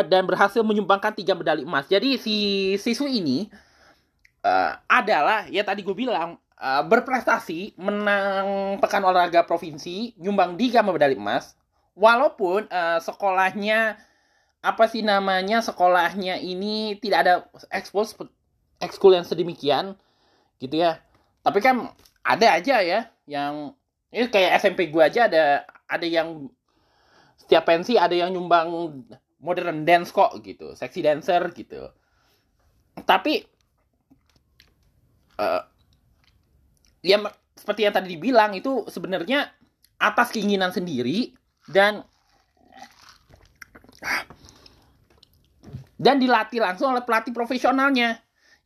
dan 0.06 0.30
berhasil 0.30 0.62
menyumbangkan 0.62 1.18
tiga 1.18 1.34
medali 1.34 1.66
emas. 1.66 1.90
Jadi 1.90 2.22
si 2.22 2.36
siswi 2.78 3.18
ini 3.18 3.50
uh, 4.46 4.78
adalah 4.86 5.50
ya 5.50 5.66
tadi 5.66 5.82
gue 5.82 5.98
bilang 5.98 6.38
uh, 6.62 6.86
berprestasi 6.86 7.74
menang 7.82 8.78
pekan 8.78 9.02
olahraga 9.02 9.50
provinsi 9.50 10.14
nyumbang 10.22 10.62
tiga 10.62 10.86
medali 10.86 11.18
emas 11.18 11.58
walaupun 11.98 12.70
uh, 12.70 13.02
sekolahnya 13.02 13.98
apa 14.62 14.86
sih 14.86 15.02
namanya 15.02 15.66
sekolahnya 15.66 16.38
ini 16.38 17.02
tidak 17.02 17.18
ada 17.26 17.34
ekspos 17.74 18.14
ekskul 18.78 19.18
yang 19.18 19.26
sedemikian 19.26 19.98
gitu 20.62 20.86
ya 20.86 21.02
tapi 21.42 21.66
kan 21.66 21.90
ada 22.22 22.48
aja 22.58 22.76
ya 22.82 23.10
yang 23.26 23.74
ini 24.14 24.30
kayak 24.30 24.62
SMP 24.62 24.94
gue 24.94 25.02
aja 25.02 25.26
ada 25.26 25.66
ada 25.90 26.08
yang 26.08 26.50
setiap 27.40 27.66
pensi 27.66 27.98
ada 27.98 28.14
yang 28.14 28.30
nyumbang 28.32 29.02
modern 29.42 29.84
dance 29.84 30.14
kok 30.14 30.38
gitu 30.46 30.78
seksi 30.78 31.02
dancer 31.02 31.42
gitu. 31.58 31.90
Tapi 33.02 33.42
uh, 35.42 35.64
ya 37.02 37.18
seperti 37.58 37.82
yang 37.86 37.94
tadi 37.94 38.08
dibilang 38.14 38.54
itu 38.54 38.86
sebenarnya 38.88 39.50
atas 39.98 40.34
keinginan 40.34 40.74
sendiri 40.74 41.34
dan 41.70 42.06
dan 46.02 46.18
dilatih 46.18 46.58
langsung 46.62 46.94
oleh 46.94 47.06
pelatih 47.06 47.34
profesionalnya 47.34 48.18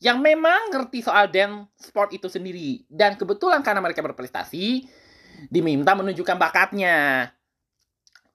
yang 0.06 0.22
memang 0.22 0.70
ngerti 0.70 1.02
soal 1.02 1.26
dance 1.34 1.66
sport 1.82 2.14
itu 2.14 2.30
sendiri. 2.30 2.86
Dan 2.86 3.18
kebetulan 3.18 3.66
karena 3.66 3.82
mereka 3.82 4.06
berprestasi 4.06 4.86
diminta 5.50 5.98
menunjukkan 5.98 6.38
bakatnya. 6.38 7.34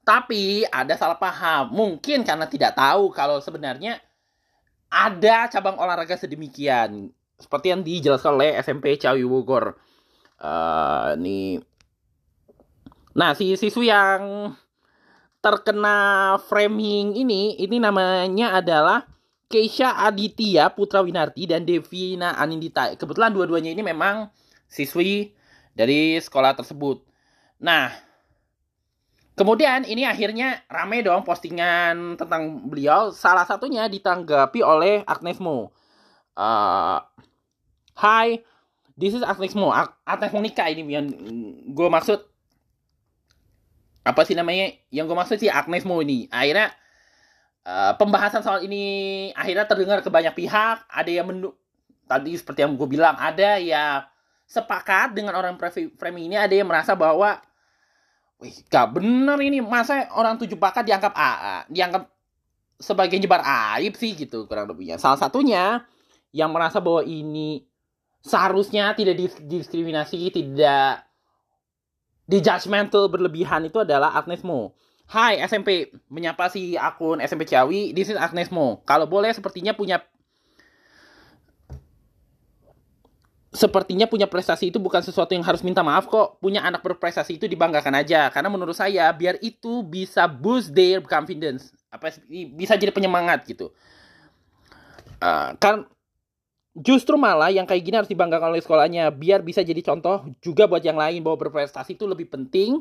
Tapi 0.02 0.66
ada 0.66 0.98
salah 0.98 1.14
paham. 1.14 1.70
Mungkin 1.70 2.26
karena 2.26 2.50
tidak 2.50 2.74
tahu 2.74 3.14
kalau 3.14 3.38
sebenarnya 3.38 4.02
ada 4.90 5.46
cabang 5.46 5.78
olahraga 5.78 6.18
sedemikian. 6.18 7.14
Seperti 7.38 7.70
yang 7.70 7.86
dijelaskan 7.86 8.34
oleh 8.34 8.58
SMP 8.58 8.98
Ciawi 8.98 9.22
Bogor. 9.22 9.78
Uh, 10.42 11.14
nih 11.20 11.62
nah 13.10 13.36
si 13.36 13.58
siswi 13.58 13.92
yang 13.92 14.54
terkena 15.42 16.38
framing 16.46 17.12
ini 17.12 17.58
ini 17.60 17.76
namanya 17.76 18.56
adalah 18.56 19.09
Keisha 19.50 19.98
Aditya 20.06 20.70
Putra 20.70 21.02
Winarti 21.02 21.50
dan 21.50 21.66
Devina 21.66 22.38
Anindita. 22.38 22.94
Kebetulan 22.94 23.34
dua-duanya 23.34 23.74
ini 23.74 23.82
memang 23.82 24.30
siswi 24.70 25.34
dari 25.74 26.14
sekolah 26.22 26.54
tersebut. 26.54 27.02
Nah, 27.58 27.90
kemudian 29.34 29.82
ini 29.90 30.06
akhirnya 30.06 30.62
rame 30.70 31.02
dong 31.02 31.26
postingan 31.26 32.14
tentang 32.14 32.62
beliau. 32.70 33.10
Salah 33.10 33.42
satunya 33.42 33.90
ditanggapi 33.90 34.62
oleh 34.62 35.02
Agnes 35.02 35.42
Mo. 35.42 35.74
Uh, 36.38 37.02
Hai, 37.98 38.46
this 38.94 39.18
is 39.18 39.26
Agnes 39.26 39.58
Mo. 39.58 39.74
Agnes 40.06 40.30
Mo 40.30 40.38
nikah 40.38 40.70
ini 40.70 40.86
yang 40.94 41.10
gue 41.74 41.88
maksud 41.90 42.22
apa 44.06 44.22
sih 44.22 44.38
namanya? 44.38 44.78
Yang 44.94 45.04
gue 45.10 45.16
maksud 45.18 45.36
sih 45.42 45.50
Agnes 45.50 45.82
Mo 45.82 45.98
ini. 45.98 46.30
Akhirnya 46.30 46.70
uh, 47.70 47.94
pembahasan 47.94 48.42
soal 48.42 48.66
ini 48.66 48.82
akhirnya 49.38 49.70
terdengar 49.70 50.02
ke 50.02 50.10
banyak 50.10 50.34
pihak. 50.34 50.82
Ada 50.90 51.10
yang 51.10 51.30
mendu 51.30 51.54
tadi 52.10 52.34
seperti 52.34 52.66
yang 52.66 52.74
gue 52.74 52.88
bilang 52.90 53.14
ada 53.14 53.62
ya 53.62 54.10
sepakat 54.50 55.14
dengan 55.14 55.38
orang 55.38 55.54
framing 55.94 56.34
ini. 56.34 56.36
Ada 56.36 56.58
yang 56.58 56.66
merasa 56.66 56.98
bahwa 56.98 57.38
Wih, 58.40 58.56
gak 58.72 58.96
bener 58.96 59.36
ini 59.44 59.60
masa 59.60 60.08
orang 60.16 60.40
tujuh 60.40 60.56
pakat 60.56 60.88
dianggap 60.88 61.12
AA, 61.12 61.68
dianggap 61.68 62.08
sebagai 62.80 63.20
nyebar 63.20 63.44
aib 63.76 63.92
sih 64.00 64.16
gitu 64.16 64.48
kurang 64.48 64.64
lebihnya. 64.64 64.96
Salah 64.96 65.20
satunya 65.20 65.84
yang 66.32 66.48
merasa 66.48 66.80
bahwa 66.80 67.04
ini 67.04 67.68
seharusnya 68.24 68.96
tidak 68.96 69.20
didiskriminasi, 69.44 70.32
tidak 70.32 71.04
di 72.24 72.40
judgmental 72.40 73.12
berlebihan 73.12 73.68
itu 73.68 73.84
adalah 73.84 74.16
Agnes 74.16 74.40
Mo. 74.40 74.72
Hai 75.10 75.42
SMP, 75.42 75.90
menyapa 76.06 76.46
si 76.46 76.78
akun 76.78 77.18
SMP 77.18 77.42
Ciawi, 77.42 77.90
this 77.90 78.14
is 78.14 78.14
Agnes 78.14 78.46
Mo. 78.54 78.78
Kalau 78.86 79.10
boleh 79.10 79.34
sepertinya 79.34 79.74
punya 79.74 79.98
sepertinya 83.50 84.06
punya 84.06 84.30
prestasi 84.30 84.70
itu 84.70 84.78
bukan 84.78 85.02
sesuatu 85.02 85.34
yang 85.34 85.42
harus 85.42 85.66
minta 85.66 85.82
maaf 85.82 86.06
kok. 86.06 86.38
Punya 86.38 86.62
anak 86.62 86.86
berprestasi 86.86 87.42
itu 87.42 87.50
dibanggakan 87.50 87.98
aja. 87.98 88.30
Karena 88.30 88.54
menurut 88.54 88.78
saya 88.78 89.10
biar 89.10 89.42
itu 89.42 89.82
bisa 89.82 90.30
boost 90.30 90.70
their 90.78 91.02
confidence. 91.02 91.74
Apa 91.90 92.14
bisa 92.54 92.78
jadi 92.78 92.94
penyemangat 92.94 93.50
gitu. 93.50 93.74
Uh, 95.18 95.58
kan 95.58 95.90
justru 96.70 97.18
malah 97.18 97.50
yang 97.50 97.66
kayak 97.66 97.82
gini 97.82 97.98
harus 97.98 98.06
dibanggakan 98.06 98.54
oleh 98.54 98.62
sekolahnya 98.62 99.10
biar 99.10 99.42
bisa 99.42 99.66
jadi 99.66 99.82
contoh 99.82 100.22
juga 100.38 100.70
buat 100.70 100.86
yang 100.86 100.94
lain 100.94 101.18
bahwa 101.26 101.50
berprestasi 101.50 101.98
itu 101.98 102.06
lebih 102.06 102.30
penting 102.30 102.78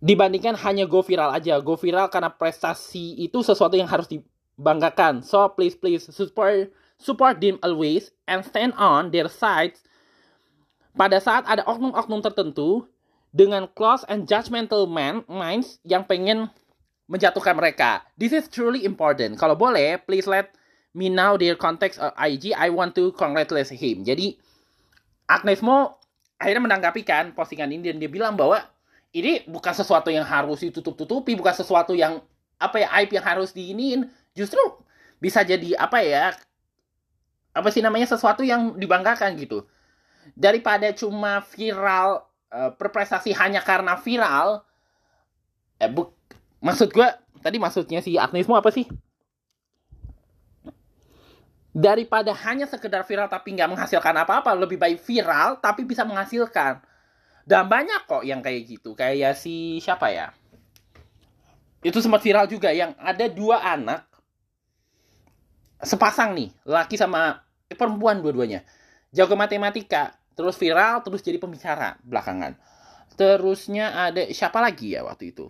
dibandingkan 0.00 0.56
hanya 0.64 0.88
go 0.88 1.04
viral 1.04 1.30
aja 1.30 1.60
go 1.60 1.76
viral 1.76 2.08
karena 2.08 2.32
prestasi 2.32 3.20
itu 3.20 3.44
sesuatu 3.44 3.76
yang 3.76 3.88
harus 3.88 4.08
dibanggakan 4.08 5.20
so 5.20 5.44
please 5.52 5.76
please 5.76 6.08
support 6.08 6.72
support 6.96 7.36
them 7.40 7.60
always 7.60 8.12
and 8.24 8.44
stand 8.44 8.72
on 8.80 9.12
their 9.12 9.28
sides 9.28 9.84
pada 10.96 11.22
saat 11.22 11.46
ada 11.46 11.62
oknum-oknum 11.68 12.20
tertentu 12.20 12.88
dengan 13.30 13.70
close 13.78 14.02
and 14.10 14.26
judgmental 14.26 14.90
man, 14.90 15.22
minds 15.30 15.78
yang 15.86 16.02
pengen 16.02 16.50
menjatuhkan 17.06 17.54
mereka. 17.54 18.02
This 18.18 18.34
is 18.34 18.50
truly 18.50 18.86
important. 18.86 19.38
Kalau 19.38 19.54
boleh, 19.54 19.98
please 20.02 20.26
let 20.26 20.54
me 20.94 21.10
know 21.10 21.38
their 21.38 21.54
context 21.54 22.02
of 22.02 22.14
IG. 22.18 22.54
I 22.54 22.70
want 22.70 22.98
to 22.98 23.14
congratulate 23.14 23.70
him. 23.70 24.02
Jadi 24.02 24.34
Agnes 25.30 25.62
Mo 25.62 25.98
akhirnya 26.38 26.62
menanggapi 26.66 27.02
kan 27.06 27.30
postingan 27.34 27.70
ini 27.70 27.94
dan 27.94 28.02
dia 28.02 28.10
bilang 28.10 28.34
bahwa 28.34 28.62
ini 29.10 29.42
bukan 29.50 29.74
sesuatu 29.74 30.08
yang 30.08 30.22
harus 30.22 30.62
ditutup-tutupi, 30.62 31.34
bukan 31.34 31.54
sesuatu 31.54 31.98
yang 31.98 32.22
apa 32.60 32.76
ya 32.78 32.88
aib 33.02 33.10
yang 33.10 33.26
harus 33.26 33.50
diinin. 33.50 34.06
Justru 34.36 34.60
bisa 35.18 35.42
jadi 35.42 35.74
apa 35.74 35.98
ya 36.00 36.32
apa 37.50 37.68
sih 37.74 37.82
namanya 37.82 38.06
sesuatu 38.06 38.46
yang 38.46 38.78
dibanggakan 38.78 39.34
gitu. 39.34 39.66
Daripada 40.38 40.94
cuma 40.94 41.42
viral 41.42 42.22
uh, 42.54 42.70
berprestasi 42.78 43.34
hanya 43.34 43.58
karena 43.58 43.98
viral 43.98 44.62
eh 45.80 45.88
bu 45.88 46.12
maksud 46.60 46.92
gue 46.92 47.08
tadi 47.40 47.56
maksudnya 47.56 47.98
si 48.04 48.14
Agnesmo 48.14 48.54
apa 48.54 48.70
sih? 48.70 48.86
Daripada 51.70 52.34
hanya 52.46 52.66
sekedar 52.66 53.02
viral 53.06 53.30
tapi 53.30 53.54
nggak 53.54 53.70
menghasilkan 53.70 54.14
apa-apa, 54.22 54.54
lebih 54.54 54.78
baik 54.78 55.02
viral 55.02 55.58
tapi 55.58 55.82
bisa 55.82 56.06
menghasilkan. 56.06 56.82
Dan 57.44 57.66
banyak 57.66 58.06
kok 58.06 58.22
yang 58.22 58.44
kayak 58.44 58.68
gitu. 58.68 58.92
Kayak 58.94 59.36
si 59.36 59.80
siapa 59.80 60.12
ya? 60.12 60.30
Itu 61.80 62.04
sempat 62.04 62.20
viral 62.20 62.44
juga 62.46 62.70
yang 62.70 62.92
ada 63.00 63.24
dua 63.28 63.64
anak 63.64 64.04
sepasang 65.80 66.36
nih, 66.36 66.52
laki 66.68 67.00
sama 67.00 67.40
eh, 67.68 67.76
perempuan 67.76 68.20
dua-duanya. 68.20 68.60
Jago 69.10 69.34
matematika, 69.34 70.12
terus 70.36 70.60
viral, 70.60 71.00
terus 71.00 71.24
jadi 71.24 71.40
pembicara 71.40 71.96
belakangan. 72.04 72.54
Terusnya 73.16 74.12
ada 74.12 74.28
siapa 74.30 74.60
lagi 74.60 74.92
ya 74.94 75.02
waktu 75.02 75.32
itu? 75.32 75.48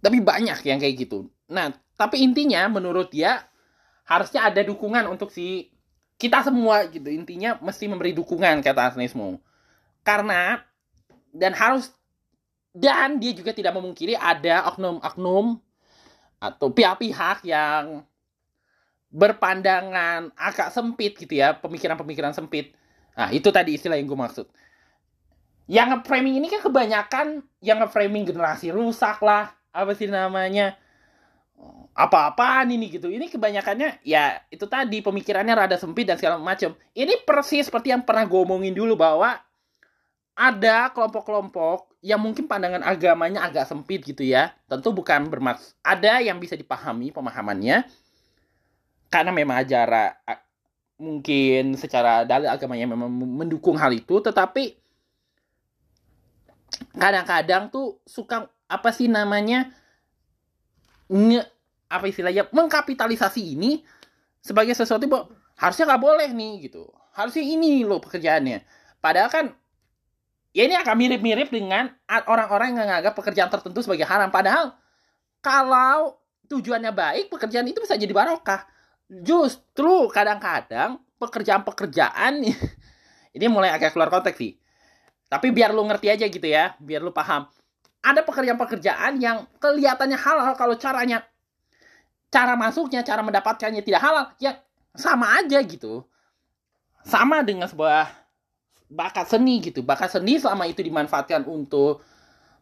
Tapi 0.00 0.18
banyak 0.22 0.58
yang 0.64 0.78
kayak 0.78 0.94
gitu. 0.94 1.28
Nah, 1.50 1.74
tapi 1.98 2.22
intinya 2.22 2.66
menurut 2.70 3.10
dia 3.10 3.42
harusnya 4.04 4.48
ada 4.48 4.60
dukungan 4.62 5.08
untuk 5.08 5.32
si 5.32 5.73
kita 6.18 6.46
semua 6.46 6.86
gitu. 6.88 7.10
Intinya 7.10 7.58
mesti 7.58 7.90
memberi 7.90 8.14
dukungan 8.14 8.62
kata 8.62 8.94
Agnesmo. 8.94 9.38
Karena 10.04 10.62
dan 11.34 11.52
harus 11.56 11.90
dan 12.74 13.22
dia 13.22 13.30
juga 13.34 13.54
tidak 13.54 13.74
memungkiri 13.78 14.18
ada 14.18 14.66
oknum-oknum 14.74 15.62
atau 16.42 16.68
pihak-pihak 16.74 17.46
yang 17.46 18.02
berpandangan 19.14 20.34
agak 20.34 20.74
sempit 20.74 21.14
gitu 21.14 21.38
ya, 21.38 21.54
pemikiran-pemikiran 21.54 22.34
sempit. 22.34 22.74
Nah, 23.14 23.30
itu 23.30 23.46
tadi 23.54 23.78
istilah 23.78 23.94
yang 23.94 24.10
gue 24.10 24.18
maksud. 24.18 24.46
Yang 25.70 25.86
nge-framing 26.02 26.42
ini 26.42 26.50
kan 26.50 26.60
kebanyakan 26.66 27.26
yang 27.62 27.78
nge-framing 27.78 28.26
generasi 28.26 28.74
rusak 28.74 29.22
lah, 29.22 29.54
apa 29.70 29.94
sih 29.94 30.10
namanya 30.10 30.74
apa-apaan 31.94 32.74
ini 32.74 32.90
gitu. 32.90 33.06
Ini 33.06 33.30
kebanyakannya 33.30 34.02
ya 34.02 34.42
itu 34.50 34.66
tadi 34.66 34.98
pemikirannya 34.98 35.54
rada 35.54 35.78
sempit 35.78 36.10
dan 36.10 36.18
segala 36.18 36.42
macam 36.42 36.74
ini 36.92 37.14
persis 37.22 37.70
seperti 37.70 37.94
yang 37.94 38.02
pernah 38.02 38.26
gue 38.26 38.40
omongin 38.40 38.74
dulu 38.74 38.98
bahwa 38.98 39.38
ada 40.34 40.90
kelompok-kelompok 40.90 41.94
yang 42.02 42.18
mungkin 42.18 42.50
pandangan 42.50 42.82
agamanya 42.82 43.46
agak 43.46 43.70
sempit 43.70 44.02
gitu 44.02 44.26
ya. 44.26 44.50
Tentu 44.66 44.90
bukan 44.90 45.30
bermaksud 45.30 45.78
ada 45.86 46.18
yang 46.18 46.42
bisa 46.42 46.58
dipahami 46.58 47.14
pemahamannya. 47.14 47.86
Karena 49.08 49.30
memang 49.30 49.62
ajaran 49.62 50.10
mungkin 50.98 51.78
secara 51.78 52.26
dalil 52.26 52.50
agamanya 52.50 52.90
memang 52.90 53.06
mendukung 53.14 53.78
hal 53.78 53.94
itu. 53.94 54.18
Tetapi 54.18 54.74
kadang-kadang 56.98 57.70
tuh 57.70 58.02
suka 58.02 58.50
apa 58.66 58.90
sih 58.90 59.06
namanya 59.06 59.70
nge 61.08 61.42
apa 61.88 62.04
istilahnya 62.08 62.48
mengkapitalisasi 62.50 63.54
ini 63.54 63.84
sebagai 64.40 64.72
sesuatu 64.76 65.04
bahwa 65.06 65.30
harusnya 65.56 65.84
nggak 65.88 66.02
boleh 66.02 66.28
nih 66.32 66.52
gitu. 66.68 66.90
Harusnya 67.14 67.44
ini 67.46 67.86
loh 67.86 68.02
pekerjaannya. 68.02 68.66
Padahal 68.98 69.30
kan 69.30 69.46
ya 70.50 70.66
ini 70.66 70.74
akan 70.74 70.94
mirip-mirip 70.98 71.48
dengan 71.54 71.92
orang-orang 72.26 72.74
yang 72.74 72.86
menganggap 72.86 73.14
pekerjaan 73.14 73.50
tertentu 73.52 73.80
sebagai 73.84 74.04
haram. 74.08 74.28
Padahal 74.34 74.74
kalau 75.38 76.18
tujuannya 76.50 76.92
baik 76.92 77.26
pekerjaan 77.30 77.68
itu 77.68 77.78
bisa 77.80 77.94
jadi 77.94 78.10
barokah. 78.10 78.66
Justru 79.08 80.08
kadang-kadang 80.10 80.98
pekerjaan-pekerjaan 81.20 82.42
ini 83.36 83.46
mulai 83.46 83.70
agak 83.70 83.94
keluar 83.94 84.10
konteks 84.10 84.36
sih. 84.36 84.58
Tapi 85.30 85.50
biar 85.54 85.72
lu 85.72 85.84
ngerti 85.86 86.10
aja 86.10 86.26
gitu 86.28 86.46
ya 86.46 86.76
biar 86.78 87.00
lu 87.00 87.10
paham 87.10 87.48
ada 88.04 88.20
pekerjaan-pekerjaan 88.20 89.16
yang 89.16 89.48
kelihatannya 89.56 90.20
halal 90.20 90.52
kalau 90.60 90.76
caranya 90.76 91.24
cara 92.28 92.52
masuknya, 92.52 93.00
cara 93.00 93.24
mendapatkannya 93.24 93.80
tidak 93.80 94.04
halal, 94.04 94.28
ya 94.36 94.60
sama 94.92 95.40
aja 95.40 95.64
gitu. 95.64 96.04
Sama 97.00 97.40
dengan 97.40 97.64
sebuah 97.64 98.12
bakat 98.92 99.32
seni 99.32 99.64
gitu. 99.64 99.80
Bakat 99.80 100.20
seni 100.20 100.36
selama 100.36 100.68
itu 100.68 100.84
dimanfaatkan 100.84 101.48
untuk 101.48 102.04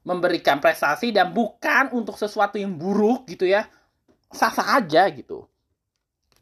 memberikan 0.07 0.63
prestasi 0.63 1.11
dan 1.11 1.35
bukan 1.35 1.91
untuk 1.91 2.15
sesuatu 2.15 2.55
yang 2.61 2.79
buruk 2.79 3.27
gitu 3.27 3.51
ya. 3.51 3.67
Sah-sah 4.31 4.79
aja 4.79 5.11
gitu. 5.11 5.51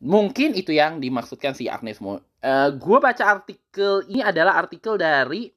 Mungkin 0.00 0.56
itu 0.56 0.72
yang 0.72 1.00
dimaksudkan 1.00 1.52
si 1.56 1.68
Agnes 1.68 2.00
Mo. 2.00 2.16
Uh, 2.16 2.20
eh, 2.40 2.68
gue 2.72 2.98
baca 3.00 3.24
artikel 3.36 4.00
ini 4.08 4.24
adalah 4.24 4.56
artikel 4.56 4.96
dari 4.96 5.52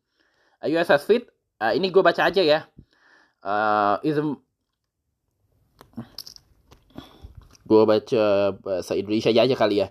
USS 0.60 1.04
Fit. 1.08 1.24
Uh, 1.64 1.72
ini 1.72 1.88
gue 1.88 2.04
baca 2.04 2.28
aja 2.28 2.44
ya 2.44 2.68
uh, 3.44 4.00
ism 4.02 4.40
gue 7.64 7.84
baca 7.88 8.26
bahasa 8.60 8.94
Indonesia 8.96 9.32
aja 9.32 9.56
kali 9.56 9.84
ya 9.84 9.88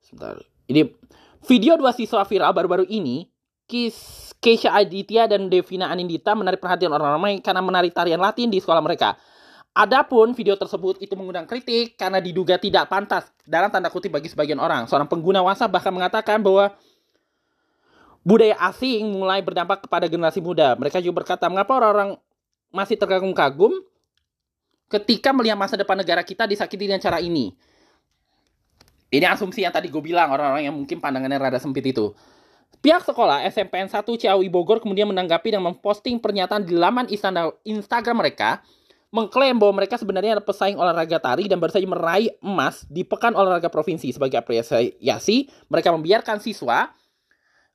sebentar 0.00 0.40
ini 0.68 0.92
video 1.44 1.76
dua 1.76 1.92
siswa 1.92 2.24
viral 2.24 2.52
baru-baru 2.56 2.88
ini 2.88 3.32
Kis 3.68 3.96
Keisha 4.42 4.74
Aditya 4.74 5.30
dan 5.30 5.46
Devina 5.46 5.86
Anindita 5.88 6.34
menarik 6.34 6.58
perhatian 6.58 6.90
orang 6.90 7.14
ramai 7.14 7.38
karena 7.38 7.62
menari 7.62 7.94
tarian 7.94 8.18
Latin 8.18 8.50
di 8.50 8.58
sekolah 8.58 8.82
mereka. 8.82 9.14
Adapun 9.72 10.36
video 10.36 10.58
tersebut 10.58 11.00
itu 11.00 11.14
mengundang 11.16 11.48
kritik 11.48 11.96
karena 11.96 12.20
diduga 12.20 12.60
tidak 12.60 12.90
pantas 12.90 13.30
dalam 13.46 13.72
tanda 13.72 13.88
kutip 13.88 14.12
bagi 14.12 14.28
sebagian 14.28 14.60
orang. 14.60 14.84
Seorang 14.90 15.08
pengguna 15.08 15.40
WhatsApp 15.40 15.72
bahkan 15.72 15.94
mengatakan 15.94 16.42
bahwa 16.42 16.74
budaya 18.26 18.58
asing 18.68 19.08
mulai 19.14 19.40
berdampak 19.40 19.86
kepada 19.86 20.10
generasi 20.10 20.44
muda. 20.44 20.76
Mereka 20.76 21.00
juga 21.00 21.24
berkata, 21.24 21.48
mengapa 21.48 21.72
orang-orang 21.78 22.20
masih 22.72 22.96
terkagum-kagum 22.98 23.70
ketika 24.88 25.30
melihat 25.30 25.56
masa 25.56 25.76
depan 25.76 25.96
negara 25.96 26.24
kita 26.24 26.48
disakiti 26.48 26.88
dengan 26.88 27.00
cara 27.00 27.20
ini. 27.20 27.52
Ini 29.12 29.28
asumsi 29.28 29.60
yang 29.60 29.72
tadi 29.72 29.92
gue 29.92 30.00
bilang 30.00 30.32
orang-orang 30.32 30.72
yang 30.72 30.74
mungkin 30.76 30.96
pandangannya 30.96 31.36
rada 31.36 31.60
sempit 31.60 31.84
itu. 31.84 32.16
Pihak 32.80 33.04
sekolah 33.04 33.44
SMPN 33.46 33.92
1 33.92 34.02
Ciawi 34.02 34.48
Bogor 34.48 34.80
kemudian 34.80 35.06
menanggapi 35.06 35.52
dan 35.52 35.62
memposting 35.62 36.18
pernyataan 36.18 36.64
di 36.64 36.74
laman 36.74 37.06
Instagram 37.62 38.16
mereka 38.24 38.64
mengklaim 39.12 39.60
bahwa 39.60 39.84
mereka 39.84 40.00
sebenarnya 40.00 40.40
adalah 40.40 40.48
pesaing 40.48 40.80
olahraga 40.80 41.20
tari 41.20 41.44
dan 41.44 41.60
baru 41.60 41.76
saja 41.76 41.84
meraih 41.84 42.32
emas 42.40 42.88
di 42.88 43.04
Pekan 43.04 43.36
Olahraga 43.36 43.68
Provinsi 43.68 44.08
sebagai 44.08 44.40
apresiasi 44.40 45.52
mereka 45.68 45.92
membiarkan 45.92 46.40
siswa 46.40 46.88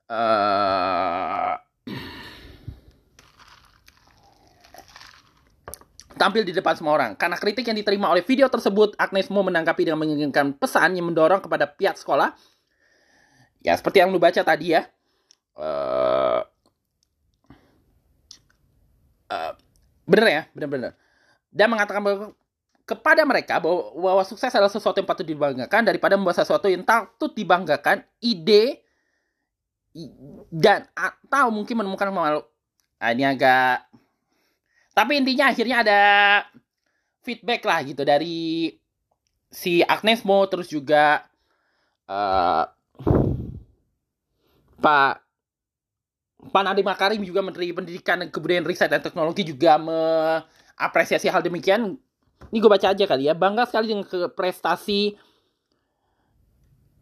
uh, 0.09 1.53
tampil 6.17 6.43
di 6.43 6.51
depan 6.51 6.75
semua 6.75 6.97
orang. 6.97 7.11
Karena 7.15 7.37
kritik 7.37 7.65
yang 7.69 7.77
diterima 7.77 8.11
oleh 8.11 8.25
video 8.25 8.49
tersebut, 8.51 8.97
Agnes 8.97 9.29
Mo 9.29 9.45
menanggapi 9.45 9.87
dengan 9.87 10.01
menginginkan 10.01 10.57
pesan 10.57 10.97
yang 10.97 11.07
mendorong 11.07 11.39
kepada 11.39 11.69
pihak 11.69 11.95
sekolah. 11.95 12.33
Ya, 13.61 13.73
seperti 13.77 14.01
yang 14.01 14.09
lu 14.09 14.19
baca 14.19 14.41
tadi 14.41 14.73
ya. 14.73 14.85
Uh, 15.57 16.41
uh, 19.31 19.53
bener 20.05 20.27
ya, 20.27 20.43
bener-bener. 20.53 20.91
Dan 21.49 21.73
mengatakan 21.73 22.01
bahwa 22.01 22.35
kepada 22.87 23.21
mereka 23.27 23.59
bahwa, 23.59 23.91
bahwa 23.99 24.23
sukses 24.23 24.47
adalah 24.55 24.71
sesuatu 24.71 24.95
yang 25.03 25.09
patut 25.09 25.27
dibanggakan 25.27 25.83
daripada 25.83 26.15
membuat 26.15 26.39
sesuatu 26.39 26.71
yang 26.71 26.87
patut 26.87 27.35
dibanggakan 27.35 27.99
ide 28.23 28.79
dan 30.47 30.87
atau 30.95 31.51
mungkin 31.51 31.83
menemukan 31.83 32.07
malu. 32.13 32.41
Nah, 32.97 33.09
ini 33.13 33.27
agak 33.27 33.85
tapi 34.97 35.21
intinya 35.21 35.53
akhirnya 35.53 35.85
ada 35.85 36.01
feedback 37.21 37.61
lah 37.61 37.85
gitu 37.85 38.01
dari 38.01 38.73
si 39.53 39.85
Agnes 39.85 40.25
Mo 40.25 40.41
terus 40.49 40.73
juga 40.73 41.21
uh, 42.09 42.65
Pak 44.81 45.13
Pak 46.49 46.63
Nadiem 46.65 46.87
Makarim 46.87 47.21
juga 47.21 47.45
Menteri 47.45 47.69
Pendidikan 47.77 48.25
dan 48.25 48.33
Kebudayaan 48.33 48.65
Riset 48.65 48.89
dan 48.89 49.05
Teknologi 49.05 49.45
juga 49.45 49.75
mengapresiasi 49.77 51.27
hal 51.27 51.43
demikian. 51.43 51.97
Ini 52.53 52.57
gue 52.61 52.71
baca 52.71 52.93
aja 52.93 53.03
kali 53.03 53.27
ya. 53.27 53.35
Bangga 53.35 53.67
sekali 53.67 53.91
dengan 53.91 54.05
prestasi 54.31 55.17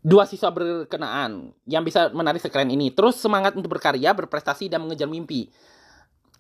dua 0.01 0.25
siswa 0.25 0.49
berkenaan 0.49 1.53
yang 1.69 1.83
bisa 1.85 2.09
menarik 2.15 2.41
sekeren 2.41 2.71
ini. 2.71 2.89
Terus 2.95 3.19
semangat 3.21 3.53
untuk 3.53 3.69
berkarya, 3.75 4.15
berprestasi, 4.15 4.71
dan 4.71 4.81
mengejar 4.81 5.05
mimpi. 5.05 5.51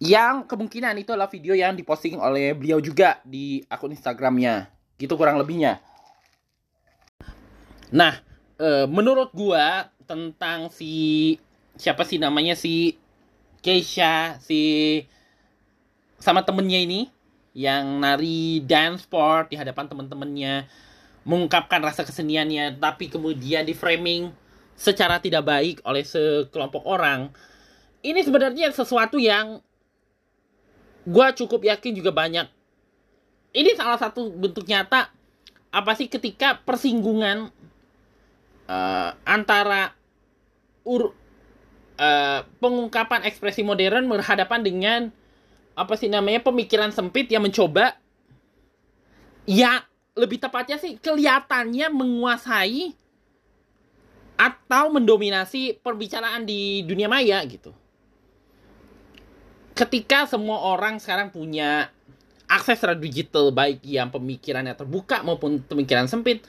Yang 0.03 0.43
kemungkinan 0.43 0.99
itu 0.99 1.15
adalah 1.15 1.31
video 1.31 1.55
yang 1.55 1.75
diposting 1.75 2.19
oleh 2.19 2.51
beliau 2.51 2.83
juga 2.83 3.23
di 3.23 3.63
akun 3.71 3.95
Instagramnya. 3.95 4.67
Gitu 4.99 5.15
kurang 5.15 5.39
lebihnya. 5.39 5.79
Nah 7.95 8.19
e, 8.59 8.87
menurut 8.91 9.31
gua 9.31 9.87
tentang 10.03 10.67
si 10.71 11.35
siapa 11.75 12.03
sih 12.03 12.19
namanya 12.19 12.55
si 12.55 12.95
Keisha 13.63 14.37
si 14.39 15.01
sama 16.21 16.45
temennya 16.45 16.79
ini 16.79 17.01
yang 17.55 18.03
nari 18.03 18.61
dance 18.63 19.07
sport 19.07 19.51
di 19.51 19.55
hadapan 19.55 19.87
teman-temannya 19.87 20.67
mengungkapkan 21.25 21.81
rasa 21.81 22.05
keseniannya 22.05 22.77
tapi 22.77 23.09
kemudian 23.09 23.65
di 23.65 23.73
framing 23.73 24.29
secara 24.75 25.17
tidak 25.23 25.47
baik 25.47 25.81
oleh 25.87 26.03
sekelompok 26.03 26.83
orang 26.85 27.31
ini 28.05 28.21
sebenarnya 28.21 28.69
sesuatu 28.69 29.17
yang 29.17 29.63
gue 31.05 31.27
cukup 31.37 31.61
yakin 31.69 31.93
juga 31.93 32.11
banyak 32.11 32.49
ini 33.55 33.71
salah 33.77 33.95
satu 34.01 34.27
bentuk 34.33 34.67
nyata 34.67 35.07
apa 35.71 35.91
sih 35.95 36.11
ketika 36.11 36.59
persinggungan 36.63 37.51
uh, 38.67 39.09
antara 39.23 39.95
ur, 40.83 41.15
uh, 41.99 42.39
pengungkapan 42.59 43.23
ekspresi 43.27 43.63
modern 43.63 44.07
berhadapan 44.09 44.61
dengan 44.63 45.01
apa 45.75 45.93
sih 45.99 46.07
namanya 46.07 46.39
pemikiran 46.43 46.91
sempit 46.95 47.27
yang 47.27 47.43
mencoba 47.43 47.99
ya 49.43 49.83
lebih 50.15 50.39
tepatnya 50.39 50.79
sih 50.79 50.95
kelihatannya 50.95 51.91
menguasai 51.91 52.95
atau 54.35 54.91
mendominasi 54.91 55.79
perbicaraan 55.79 56.43
di 56.43 56.83
dunia 56.83 57.07
maya 57.07 57.39
gitu. 57.47 57.71
Ketika 59.75 60.23
semua 60.23 60.63
orang 60.71 61.03
sekarang 61.03 61.35
punya 61.35 61.91
akses 62.47 62.79
terhadap 62.79 63.03
digital 63.03 63.51
baik 63.51 63.83
yang 63.83 64.07
pemikirannya 64.07 64.71
terbuka 64.71 65.19
maupun 65.25 65.59
pemikiran 65.59 66.07
sempit 66.07 66.47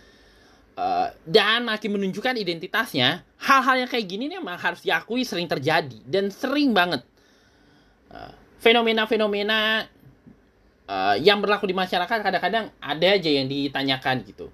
uh, 0.79 1.11
dan 1.27 1.67
makin 1.67 1.99
menunjukkan 1.99 2.39
identitasnya, 2.39 3.27
hal-hal 3.43 3.83
yang 3.83 3.91
kayak 3.91 4.07
gini 4.07 4.31
memang 4.31 4.55
harus 4.55 4.79
diakui 4.87 5.27
sering 5.27 5.51
terjadi 5.51 5.99
dan 6.07 6.31
sering 6.31 6.71
banget. 6.71 7.03
Uh, 8.15 8.31
fenomena-fenomena 8.63 9.91
uh, 10.87 11.17
yang 11.19 11.43
berlaku 11.43 11.67
di 11.67 11.75
masyarakat 11.75 12.23
kadang-kadang 12.23 12.71
ada 12.79 13.07
aja 13.11 13.31
yang 13.31 13.51
ditanyakan 13.51 14.23
gitu 14.23 14.49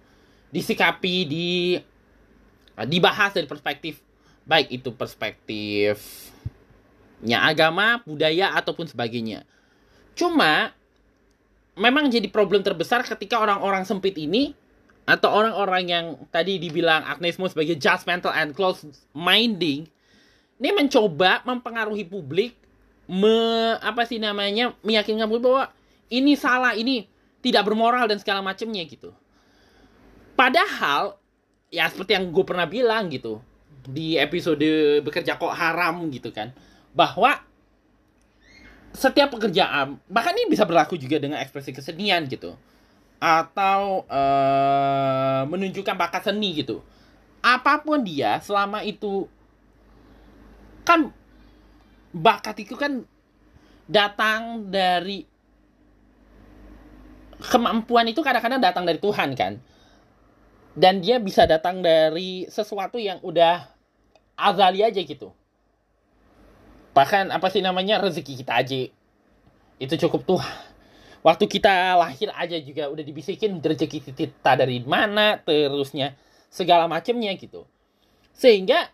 disikapi 0.52 1.16
di 1.24 1.48
uh, 2.76 2.87
dibahas 2.88 3.32
dari 3.32 3.48
perspektif 3.48 4.00
baik 4.44 4.68
itu 4.68 4.90
perspektifnya 4.92 6.32
agama 7.30 8.02
budaya 8.02 8.52
ataupun 8.58 8.90
sebagainya 8.90 9.46
cuma 10.18 10.74
memang 11.78 12.11
jadi 12.11 12.28
problem 12.28 12.61
terbesar 12.61 13.06
ketika 13.06 13.40
orang-orang 13.40 13.87
sempit 13.87 14.18
ini 14.18 14.52
atau 15.02 15.35
orang-orang 15.35 15.85
yang 15.88 16.06
tadi 16.30 16.62
dibilang 16.62 17.02
Agnesmo 17.02 17.50
sebagai 17.50 17.74
judgmental 17.74 18.30
and 18.35 18.54
close 18.54 18.87
minding 19.14 19.88
ini 20.62 20.70
mencoba 20.70 21.42
mempengaruhi 21.42 22.06
publik 22.06 22.54
me 23.11 23.35
apa 23.82 24.06
sih 24.06 24.22
namanya 24.22 24.78
meyakinkan 24.87 25.26
publik 25.26 25.42
bahwa 25.42 25.64
ini 26.12 26.37
salah, 26.37 26.76
ini 26.76 27.08
tidak 27.40 27.66
bermoral 27.66 28.04
dan 28.04 28.20
segala 28.20 28.44
macamnya 28.44 28.85
gitu. 28.85 29.11
Padahal 30.37 31.16
ya 31.72 31.88
seperti 31.88 32.14
yang 32.14 32.28
gue 32.28 32.44
pernah 32.44 32.68
bilang 32.68 33.08
gitu 33.08 33.40
di 33.88 34.14
episode 34.20 34.62
bekerja 35.02 35.40
kok 35.40 35.50
haram 35.50 36.06
gitu 36.12 36.30
kan 36.30 36.54
bahwa 36.92 37.40
setiap 38.92 39.33
pekerjaan 39.33 39.96
bahkan 40.07 40.37
ini 40.37 40.52
bisa 40.52 40.68
berlaku 40.68 41.00
juga 41.00 41.16
dengan 41.16 41.40
ekspresi 41.40 41.72
kesenian 41.72 42.28
gitu. 42.28 42.55
Atau 43.22 44.05
uh, 44.11 45.42
menunjukkan 45.48 45.96
bakat 45.96 46.28
seni 46.28 46.59
gitu. 46.61 46.85
Apa 47.42 47.81
pun 47.83 48.05
dia 48.05 48.38
selama 48.44 48.85
itu 48.85 49.26
kan 50.83 51.11
bakat 52.12 52.66
itu 52.66 52.74
kan 52.76 53.07
datang 53.88 54.68
dari 54.68 55.24
kemampuan 57.42 58.07
itu 58.11 58.20
kadang-kadang 58.22 58.61
datang 58.62 58.85
dari 58.85 59.00
Tuhan 59.00 59.35
kan? 59.35 59.59
Dan 60.72 61.05
dia 61.05 61.20
bisa 61.20 61.44
datang 61.44 61.85
dari 61.85 62.48
sesuatu 62.48 62.96
yang 62.96 63.20
udah 63.20 63.68
azali 64.37 64.81
aja 64.81 64.98
gitu 64.98 65.33
bahkan 66.92 67.28
apa 67.33 67.48
sih 67.48 67.64
namanya 67.64 68.00
rezeki 68.00 68.44
kita 68.44 68.52
aja. 68.57 68.81
Itu 69.81 69.94
cukup 70.09 70.22
tuh. 70.24 70.42
Waktu 71.22 71.46
kita 71.46 71.94
lahir 71.96 72.35
aja 72.35 72.59
juga 72.59 72.90
udah 72.90 73.05
dibisikin 73.05 73.62
rezeki 73.62 73.98
kita 74.12 74.59
dari 74.59 74.83
mana 74.83 75.38
terusnya 75.38 76.18
segala 76.50 76.90
macamnya 76.90 77.31
gitu. 77.38 77.64
Sehingga 78.35 78.90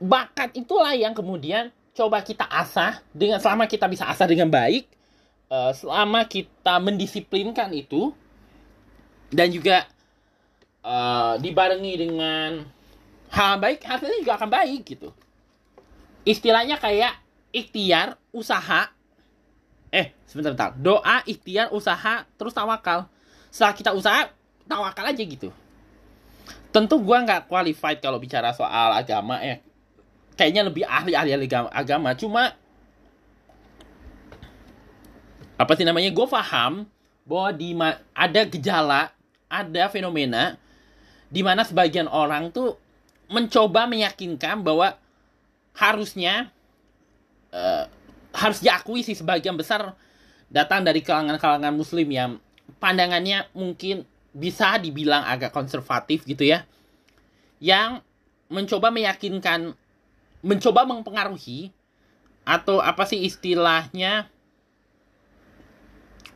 bakat 0.00 0.56
itulah 0.56 0.96
yang 0.96 1.12
kemudian 1.12 1.68
coba 1.92 2.24
kita 2.24 2.48
asah 2.48 3.04
dengan 3.12 3.42
selama 3.42 3.68
kita 3.68 3.84
bisa 3.90 4.08
asah 4.08 4.24
dengan 4.24 4.48
baik 4.48 4.88
uh, 5.52 5.74
selama 5.76 6.24
kita 6.24 6.80
mendisiplinkan 6.80 7.68
itu 7.76 8.14
dan 9.28 9.52
juga 9.52 9.84
uh, 10.80 11.36
dibarengi 11.36 11.94
dengan 12.00 12.64
hal 13.28 13.60
baik 13.60 13.84
hasilnya 13.84 14.24
juga 14.24 14.40
akan 14.40 14.50
baik 14.50 14.80
gitu 14.88 15.10
istilahnya 16.24 16.76
kayak 16.76 17.16
ikhtiar 17.50 18.16
usaha. 18.30 18.92
Eh 19.90 20.14
sebentar 20.28 20.54
bentar. 20.54 20.70
Doa 20.78 21.22
ikhtiar 21.26 21.72
usaha 21.74 22.26
terus 22.38 22.54
tawakal. 22.54 23.10
Setelah 23.50 23.74
kita 23.74 23.90
usaha 23.96 24.30
tawakal 24.68 25.10
aja 25.10 25.22
gitu. 25.22 25.50
Tentu 26.70 27.02
gue 27.02 27.16
nggak 27.18 27.50
qualified 27.50 27.98
kalau 27.98 28.22
bicara 28.22 28.54
soal 28.54 28.94
agama 28.94 29.42
eh. 29.42 29.58
Kayaknya 30.38 30.62
lebih 30.70 30.84
ahli 30.86 31.12
ahli 31.18 31.34
agama. 31.50 32.14
Cuma 32.14 32.54
apa 35.60 35.72
sih 35.76 35.84
namanya? 35.84 36.08
Gue 36.14 36.24
paham 36.30 36.86
bahwa 37.26 37.50
di 37.52 37.74
ada 38.14 38.40
gejala 38.46 39.12
ada 39.50 39.84
fenomena 39.90 40.54
di 41.26 41.42
mana 41.42 41.66
sebagian 41.66 42.06
orang 42.06 42.54
tuh 42.54 42.78
mencoba 43.30 43.86
meyakinkan 43.86 44.62
bahwa 44.62 44.98
harusnya 45.74 46.50
uh, 47.54 47.86
harus 48.30 48.58
diakui 48.62 49.02
sih 49.02 49.18
sebagian 49.18 49.58
besar 49.58 49.94
datang 50.50 50.82
dari 50.82 51.02
kalangan-kalangan 51.02 51.74
muslim 51.74 52.08
yang 52.10 52.30
pandangannya 52.78 53.46
mungkin 53.54 54.06
bisa 54.30 54.78
dibilang 54.78 55.26
agak 55.26 55.50
konservatif 55.50 56.22
gitu 56.26 56.46
ya 56.46 56.62
yang 57.58 58.02
mencoba 58.50 58.90
meyakinkan 58.90 59.74
mencoba 60.42 60.86
mempengaruhi 60.86 61.70
atau 62.46 62.80
apa 62.80 63.04
sih 63.06 63.20
istilahnya 63.22 64.26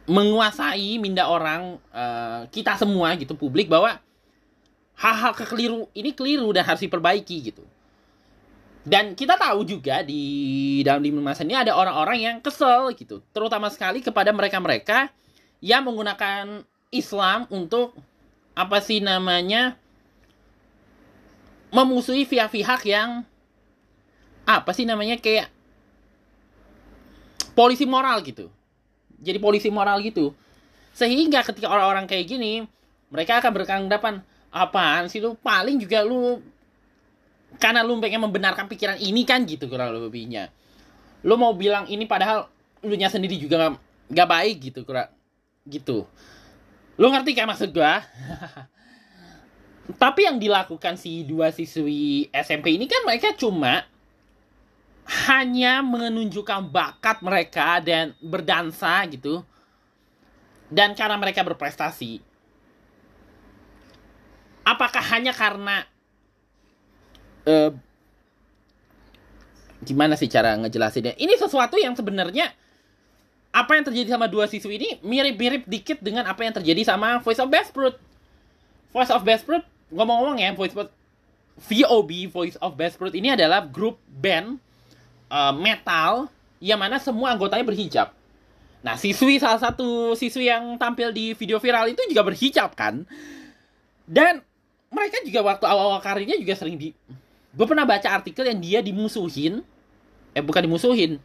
menguasai 0.04 1.00
minda 1.00 1.24
orang 1.24 1.80
uh, 1.88 2.44
kita 2.52 2.76
semua 2.76 3.16
gitu 3.16 3.32
publik 3.34 3.72
bahwa 3.72 3.96
hal-hal 5.00 5.32
kekeliru 5.32 5.88
ini 5.96 6.12
keliru 6.12 6.52
dan 6.52 6.68
harus 6.68 6.84
diperbaiki 6.84 7.50
gitu. 7.50 7.64
Dan 8.84 9.16
kita 9.16 9.40
tahu 9.40 9.64
juga 9.64 10.04
di 10.04 10.84
dalam 10.84 11.00
lima 11.00 11.32
masa 11.32 11.40
ini 11.40 11.56
ada 11.56 11.72
orang-orang 11.72 12.18
yang 12.20 12.36
kesel 12.44 12.92
gitu, 12.92 13.24
terutama 13.32 13.72
sekali 13.72 14.04
kepada 14.04 14.28
mereka-mereka 14.28 15.08
yang 15.64 15.88
menggunakan 15.88 16.60
Islam 16.92 17.48
untuk 17.48 17.96
apa 18.52 18.84
sih 18.84 19.00
namanya 19.00 19.80
memusuhi 21.72 22.28
pihak-pihak 22.28 22.84
yang 22.84 23.24
apa 24.44 24.70
sih 24.76 24.84
namanya 24.84 25.16
kayak 25.16 25.48
polisi 27.56 27.88
moral 27.88 28.20
gitu. 28.20 28.52
Jadi 29.24 29.40
polisi 29.40 29.72
moral 29.72 30.04
gitu. 30.04 30.36
Sehingga 30.92 31.40
ketika 31.40 31.72
orang-orang 31.72 32.04
kayak 32.04 32.28
gini, 32.28 32.68
mereka 33.08 33.40
akan 33.40 33.50
beranggapan 33.50 34.14
apaan 34.54 35.10
sih 35.10 35.18
lu 35.18 35.34
paling 35.40 35.82
juga 35.82 36.06
lu 36.06 36.38
karena 37.58 37.86
lu 37.86 37.98
pengen 38.02 38.22
membenarkan 38.24 38.66
pikiran 38.66 38.98
ini 38.98 39.22
kan 39.26 39.44
gitu 39.46 39.70
kurang 39.70 39.94
lebihnya. 39.94 40.50
Lu 41.24 41.38
mau 41.40 41.56
bilang 41.56 41.88
ini 41.88 42.04
padahal 42.04 42.48
lu 42.84 42.94
nya 42.94 43.08
sendiri 43.08 43.40
juga 43.40 43.70
gak, 43.70 43.74
gak 44.12 44.28
baik 44.28 44.56
gitu 44.72 44.80
kurang 44.84 45.08
gitu. 45.64 46.04
Lu 47.00 47.10
ngerti 47.10 47.32
kan 47.34 47.48
maksud 47.48 47.72
gua? 47.74 48.04
Tapi 50.02 50.20
yang 50.24 50.40
dilakukan 50.40 50.96
si 50.96 51.28
dua 51.28 51.52
siswi 51.52 52.32
SMP 52.32 52.76
ini 52.76 52.88
kan 52.88 53.04
mereka 53.04 53.36
cuma 53.36 53.84
hanya 55.28 55.84
menunjukkan 55.84 56.72
bakat 56.72 57.20
mereka 57.20 57.76
dan 57.84 58.16
berdansa 58.24 59.04
gitu 59.12 59.44
dan 60.72 60.96
cara 60.96 61.12
mereka 61.20 61.44
berprestasi 61.44 62.24
apakah 64.64 65.04
hanya 65.12 65.36
karena 65.36 65.84
uh, 67.48 67.70
gimana 69.84 70.16
sih 70.16 70.28
cara 70.32 70.56
ngejelasinnya 70.56 71.16
ini 71.20 71.36
sesuatu 71.36 71.76
yang 71.76 71.92
sebenarnya 71.92 72.52
apa 73.54 73.78
yang 73.78 73.84
terjadi 73.86 74.18
sama 74.18 74.26
dua 74.26 74.50
siswi 74.50 74.80
ini 74.80 74.90
mirip-mirip 75.04 75.68
dikit 75.70 76.02
dengan 76.02 76.26
apa 76.26 76.42
yang 76.42 76.54
terjadi 76.56 76.82
sama 76.82 77.22
Voice 77.22 77.38
of 77.38 77.52
Best 77.52 77.70
Fruit 77.70 77.94
Voice 78.90 79.12
of 79.12 79.22
Best 79.22 79.46
Fruit 79.46 79.62
ngomong-ngomong 79.94 80.42
ya 80.42 80.50
Voice 80.56 80.74
of 80.74 80.90
VOB 81.70 82.26
Voice 82.34 82.58
of 82.58 82.74
Best 82.74 82.98
Fruit 82.98 83.14
ini 83.14 83.30
adalah 83.30 83.62
grup 83.62 84.02
band 84.10 84.58
uh, 85.30 85.54
metal 85.54 86.26
yang 86.58 86.80
mana 86.80 86.98
semua 86.98 87.36
anggotanya 87.36 87.62
berhijab. 87.62 88.08
Nah, 88.84 89.00
siswi 89.00 89.40
salah 89.40 89.60
satu 89.60 90.12
siswi 90.12 90.48
yang 90.48 90.76
tampil 90.76 91.12
di 91.14 91.32
video 91.32 91.56
viral 91.56 91.88
itu 91.88 92.00
juga 92.08 92.24
berhijab 92.24 92.76
kan. 92.76 93.04
Dan 94.04 94.44
mereka 94.92 95.24
juga 95.24 95.40
waktu 95.40 95.64
awal-awal 95.64 96.00
karirnya 96.04 96.36
juga 96.36 96.52
sering 96.52 96.76
di 96.76 96.92
gue 97.54 97.66
pernah 97.66 97.86
baca 97.86 98.08
artikel 98.10 98.44
yang 98.50 98.58
dia 98.58 98.80
dimusuhin 98.82 99.62
eh 100.34 100.42
bukan 100.42 100.66
dimusuhin 100.66 101.22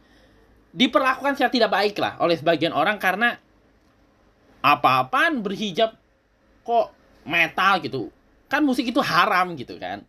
diperlakukan 0.70 1.34
secara 1.34 1.50
tidak 1.50 1.70
baik 1.70 1.96
lah 1.98 2.14
oleh 2.22 2.38
sebagian 2.38 2.70
orang 2.70 2.96
karena 3.02 3.34
apa-apaan 4.60 5.40
berhijab 5.42 5.96
kok 6.62 6.86
metal 7.26 7.80
gitu. 7.82 8.02
Kan 8.46 8.62
musik 8.62 8.86
itu 8.86 9.00
haram 9.02 9.56
gitu 9.56 9.80
kan. 9.80 10.04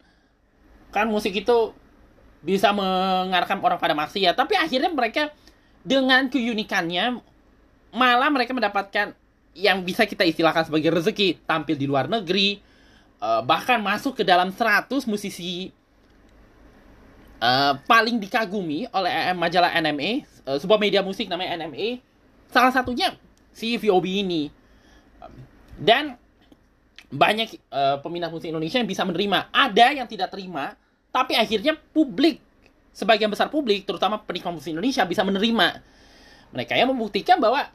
Kan 0.91 1.07
musik 1.07 1.33
itu 1.33 1.73
bisa 2.41 2.73
mengarahkan 2.75 3.57
orang 3.61 3.79
pada 3.79 3.95
maksiat. 3.95 4.35
Tapi 4.35 4.57
akhirnya 4.59 4.91
mereka 4.91 5.31
dengan 5.81 6.27
keunikannya 6.29 7.21
malah 7.91 8.29
mereka 8.29 8.53
mendapatkan 8.53 9.17
yang 9.57 9.83
bisa 9.83 10.07
kita 10.07 10.23
istilahkan 10.23 10.63
sebagai 10.67 10.93
rezeki 10.93 11.43
tampil 11.43 11.75
di 11.75 11.83
luar 11.83 12.07
negeri 12.07 12.61
eh, 13.19 13.41
bahkan 13.43 13.83
masuk 13.83 14.21
ke 14.21 14.23
dalam 14.23 14.53
100 14.53 14.87
musisi 15.09 15.73
uh, 17.41 17.73
paling 17.89 18.21
dikagumi 18.21 18.85
oleh 18.93 19.33
majalah 19.33 19.73
NME, 19.81 20.23
uh, 20.45 20.57
sebuah 20.61 20.77
media 20.77 21.01
musik 21.01 21.25
namanya 21.25 21.57
NME. 21.65 21.99
Salah 22.53 22.71
satunya 22.71 23.17
si 23.51 23.75
VOB 23.75 24.05
ini. 24.05 24.53
Dan 25.81 26.13
banyak 27.11 27.57
uh, 27.73 27.97
peminat 27.99 28.29
musik 28.31 28.53
Indonesia 28.53 28.77
yang 28.77 28.87
bisa 28.87 29.03
menerima. 29.03 29.49
Ada 29.51 29.97
yang 29.97 30.07
tidak 30.07 30.31
terima, 30.31 30.77
tapi 31.09 31.35
akhirnya 31.35 31.75
publik, 31.75 32.39
sebagian 32.95 33.27
besar 33.27 33.49
publik, 33.51 33.83
terutama 33.83 34.21
penikmat 34.21 34.55
musik 34.55 34.71
Indonesia 34.71 35.03
bisa 35.03 35.25
menerima. 35.25 35.81
Mereka 36.55 36.77
yang 36.77 36.93
membuktikan 36.93 37.41
bahwa 37.41 37.67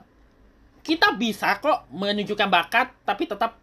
kita 0.87 1.19
bisa 1.19 1.59
kok 1.59 1.91
menunjukkan 1.91 2.49
bakat, 2.49 2.95
tapi 3.03 3.27
tetap 3.27 3.59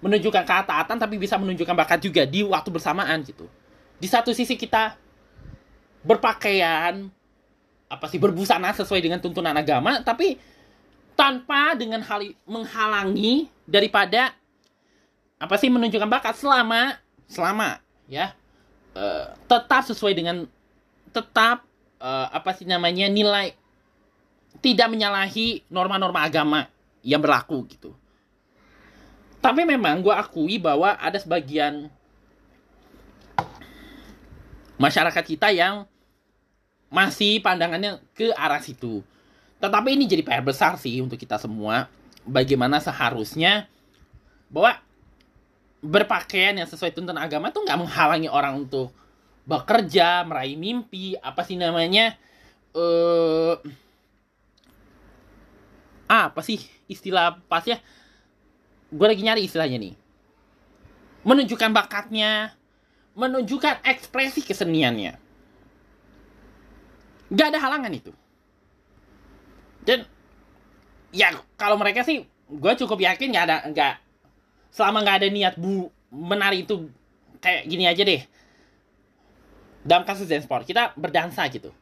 menunjukkan 0.00 0.42
ketaatan, 0.46 0.96
tapi 0.96 1.14
bisa 1.18 1.36
menunjukkan 1.36 1.74
bakat 1.74 1.98
juga 2.02 2.22
di 2.22 2.46
waktu 2.46 2.70
bersamaan 2.70 3.20
gitu. 3.26 3.46
Di 3.98 4.08
satu 4.10 4.34
sisi 4.34 4.58
kita 4.58 4.98
berpakaian 6.02 7.10
apa 7.86 8.04
sih 8.08 8.18
berbusana 8.18 8.74
sesuai 8.74 9.00
dengan 9.04 9.20
tuntunan 9.22 9.54
agama 9.54 10.00
tapi 10.02 10.40
tanpa 11.14 11.76
dengan 11.76 12.00
hal 12.02 12.32
menghalangi 12.48 13.46
daripada 13.68 14.32
apa 15.38 15.54
sih 15.58 15.68
menunjukkan 15.68 16.08
bakat 16.08 16.34
selama 16.38 16.96
selama 17.28 17.78
ya 18.08 18.34
uh, 18.96 19.34
tetap 19.46 19.82
sesuai 19.86 20.14
dengan 20.16 20.48
tetap 21.12 21.62
uh, 22.00 22.28
apa 22.32 22.50
sih 22.56 22.64
namanya 22.64 23.06
nilai 23.06 23.54
tidak 24.62 24.88
menyalahi 24.88 25.66
norma-norma 25.68 26.22
agama 26.22 26.70
yang 27.02 27.18
berlaku 27.18 27.66
gitu. 27.66 27.90
Tapi 29.42 29.66
memang 29.66 29.98
gue 29.98 30.14
akui 30.14 30.62
bahwa 30.62 30.94
ada 30.94 31.18
sebagian 31.18 31.90
masyarakat 34.78 35.24
kita 35.26 35.50
yang 35.50 35.82
masih 36.92 37.40
pandangannya 37.40 38.04
ke 38.12 38.36
arah 38.36 38.60
situ. 38.60 39.00
Tetapi 39.64 39.96
ini 39.96 40.04
jadi 40.04 40.20
PR 40.20 40.44
besar 40.44 40.76
sih 40.76 41.00
untuk 41.00 41.16
kita 41.16 41.40
semua. 41.40 41.88
Bagaimana 42.28 42.78
seharusnya 42.78 43.66
bahwa 44.52 44.76
berpakaian 45.82 46.54
yang 46.54 46.68
sesuai 46.68 46.92
tuntunan 46.92 47.18
agama 47.18 47.50
tuh 47.50 47.64
nggak 47.64 47.80
menghalangi 47.80 48.28
orang 48.28 48.68
untuk 48.68 48.92
bekerja, 49.48 50.22
meraih 50.28 50.54
mimpi, 50.54 51.16
apa 51.18 51.42
sih 51.42 51.56
namanya? 51.56 52.14
Eh 52.76 53.56
uh, 53.56 53.56
apa 56.12 56.44
sih 56.44 56.60
istilah 56.92 57.40
pasnya? 57.48 57.80
Gue 58.92 59.08
lagi 59.08 59.24
nyari 59.24 59.48
istilahnya 59.48 59.80
nih. 59.80 59.94
Menunjukkan 61.24 61.72
bakatnya, 61.72 62.52
menunjukkan 63.16 63.80
ekspresi 63.88 64.44
keseniannya 64.44 65.21
nggak 67.32 67.48
ada 67.56 67.58
halangan 67.58 67.92
itu. 67.92 68.12
Dan 69.82 70.04
ya 71.10 71.32
kalau 71.56 71.80
mereka 71.80 72.04
sih 72.04 72.28
gue 72.52 72.72
cukup 72.84 73.00
yakin 73.00 73.32
nggak 73.32 73.44
ada 73.48 73.56
nggak 73.72 73.94
selama 74.68 75.00
nggak 75.00 75.16
ada 75.24 75.28
niat 75.32 75.54
bu 75.56 75.88
menari 76.12 76.68
itu 76.68 76.92
kayak 77.40 77.64
gini 77.64 77.88
aja 77.88 78.04
deh. 78.04 78.22
Dalam 79.82 80.06
kasus 80.06 80.28
dance 80.28 80.44
sport 80.44 80.68
kita 80.68 80.94
berdansa 80.94 81.48
gitu. 81.50 81.72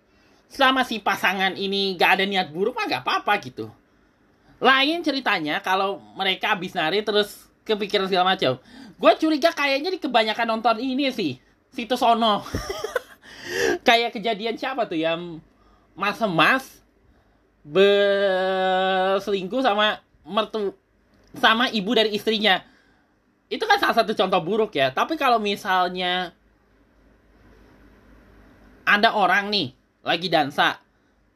Selama 0.50 0.82
si 0.82 0.98
pasangan 0.98 1.54
ini 1.54 1.94
gak 1.94 2.18
ada 2.18 2.24
niat 2.26 2.50
buruk 2.50 2.74
mah 2.74 2.90
gak 2.90 3.06
apa-apa 3.06 3.38
gitu. 3.38 3.70
Lain 4.58 4.98
ceritanya 5.04 5.62
kalau 5.62 6.02
mereka 6.18 6.56
habis 6.56 6.74
nari 6.74 7.06
terus 7.06 7.46
kepikiran 7.62 8.10
segala 8.10 8.34
macam. 8.34 8.58
Gue 8.98 9.12
curiga 9.20 9.54
kayaknya 9.54 9.94
di 9.94 10.02
kebanyakan 10.02 10.58
nonton 10.58 10.82
ini 10.82 11.12
sih 11.14 11.38
situs 11.70 12.02
ono 12.02 12.42
kayak 13.82 14.16
kejadian 14.16 14.56
siapa 14.56 14.86
tuh 14.86 14.98
yang 15.00 15.40
mas 15.96 16.20
emas 16.22 16.80
berselingkuh 17.66 19.60
sama 19.60 20.00
mertu 20.24 20.72
sama 21.36 21.68
ibu 21.70 21.90
dari 21.92 22.14
istrinya? 22.16 22.64
Itu 23.50 23.66
kan 23.66 23.82
salah 23.82 23.96
satu 23.98 24.14
contoh 24.14 24.40
buruk 24.42 24.74
ya. 24.78 24.94
Tapi 24.94 25.18
kalau 25.18 25.42
misalnya 25.42 26.32
ada 28.90 29.14
orang 29.14 29.52
nih 29.54 29.70
lagi 30.02 30.26
dansa 30.26 30.80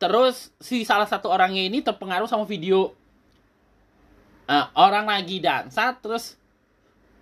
terus 0.02 0.50
si 0.58 0.82
salah 0.82 1.06
satu 1.06 1.30
orangnya 1.30 1.62
ini 1.64 1.78
terpengaruh 1.80 2.26
sama 2.26 2.42
video 2.48 2.90
uh, 4.50 4.66
orang 4.74 5.06
lagi 5.06 5.38
dansa 5.38 5.94
terus 6.02 6.34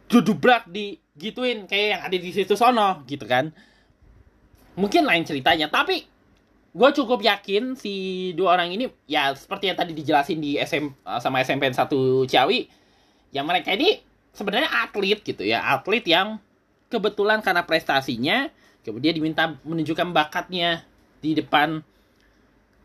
dudubrak 0.09 0.65
di 0.69 0.97
gituin 1.15 1.69
kayak 1.69 1.89
yang 1.89 2.03
ada 2.09 2.17
di 2.17 2.31
situ 2.33 2.57
sono 2.57 3.05
gitu 3.05 3.29
kan 3.29 3.53
mungkin 4.79 5.05
lain 5.05 5.25
ceritanya 5.25 5.69
tapi 5.69 6.09
gue 6.73 6.89
cukup 6.97 7.21
yakin 7.21 7.77
si 7.77 8.33
dua 8.33 8.57
orang 8.57 8.73
ini 8.73 8.89
ya 9.05 9.37
seperti 9.37 9.69
yang 9.69 9.77
tadi 9.77 9.93
dijelasin 9.93 10.41
di 10.41 10.57
SM 10.57 10.85
eh, 10.89 11.21
sama 11.21 11.45
SMPN 11.45 11.77
satu 11.77 12.25
Ciawi 12.25 12.65
yang 13.33 13.45
mereka 13.45 13.77
ini 13.77 14.01
sebenarnya 14.33 14.73
atlet 14.89 15.21
gitu 15.21 15.45
ya 15.45 15.61
atlet 15.77 16.05
yang 16.09 16.41
kebetulan 16.89 17.45
karena 17.45 17.65
prestasinya 17.69 18.49
kemudian 18.83 19.15
diminta 19.15 19.57
menunjukkan 19.63 20.11
bakatnya 20.11 20.85
di 21.23 21.39
depan 21.39 21.81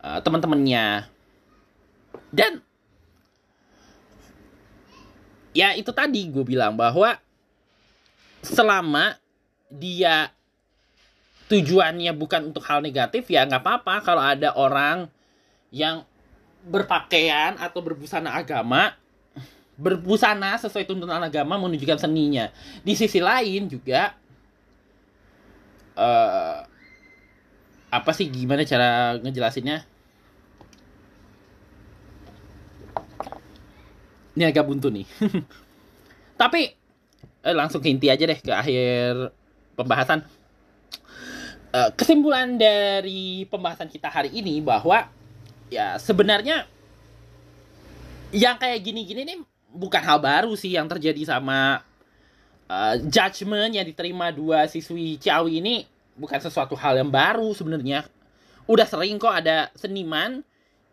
uh, 0.02 0.18
teman-temannya. 0.22 1.10
Dan 2.30 2.62
ya 5.52 5.74
itu 5.74 5.90
tadi 5.90 6.30
gue 6.30 6.44
bilang 6.46 6.78
bahwa 6.78 7.18
selama 8.46 9.18
dia 9.66 10.30
tujuannya 11.48 12.12
bukan 12.12 12.52
untuk 12.52 12.64
hal 12.68 12.84
negatif 12.84 13.28
ya 13.32 13.48
nggak 13.48 13.64
apa-apa 13.64 13.94
kalau 14.04 14.20
ada 14.20 14.52
orang 14.52 15.08
yang 15.72 16.04
berpakaian 16.64 17.56
atau 17.56 17.80
berbusana 17.80 18.36
agama 18.36 18.92
berbusana 19.78 20.58
sesuai 20.58 20.90
tuntunan 20.90 21.22
agama 21.22 21.54
menunjukkan 21.54 22.02
seninya. 22.02 22.50
Di 22.82 22.98
sisi 22.98 23.22
lain 23.22 23.70
juga 23.70 24.18
uh, 25.94 26.66
apa 27.88 28.10
sih 28.10 28.26
gimana 28.26 28.66
cara 28.66 29.16
ngejelasinnya? 29.22 29.86
Ini 34.34 34.44
agak 34.50 34.66
buntu 34.66 34.90
nih. 34.90 35.06
Tapi 36.42 36.74
eh, 37.46 37.54
langsung 37.54 37.78
ke 37.78 37.90
inti 37.90 38.10
aja 38.10 38.26
deh 38.26 38.38
ke 38.38 38.50
akhir 38.50 39.30
pembahasan 39.78 40.26
Eh, 41.68 41.90
kesimpulan 41.92 42.56
dari 42.56 43.44
pembahasan 43.44 43.92
kita 43.92 44.08
hari 44.08 44.32
ini 44.32 44.64
bahwa 44.64 45.04
ya 45.68 46.00
sebenarnya 46.00 46.64
yang 48.32 48.56
kayak 48.56 48.80
gini-gini 48.80 49.28
nih 49.28 49.38
bukan 49.68 50.00
hal 50.00 50.16
baru 50.16 50.56
sih 50.56 50.72
yang 50.72 50.88
terjadi 50.88 51.28
sama 51.28 51.84
uh, 52.72 52.96
judgement 53.04 53.68
yang 53.68 53.84
diterima 53.84 54.32
dua 54.32 54.64
siswi 54.64 55.20
Ciawi 55.20 55.60
ini 55.60 55.84
bukan 56.16 56.40
sesuatu 56.40 56.72
hal 56.72 57.04
yang 57.04 57.12
baru 57.12 57.52
sebenarnya. 57.52 58.08
Udah 58.64 58.88
sering 58.88 59.20
kok 59.20 59.36
ada 59.36 59.68
seniman 59.76 60.40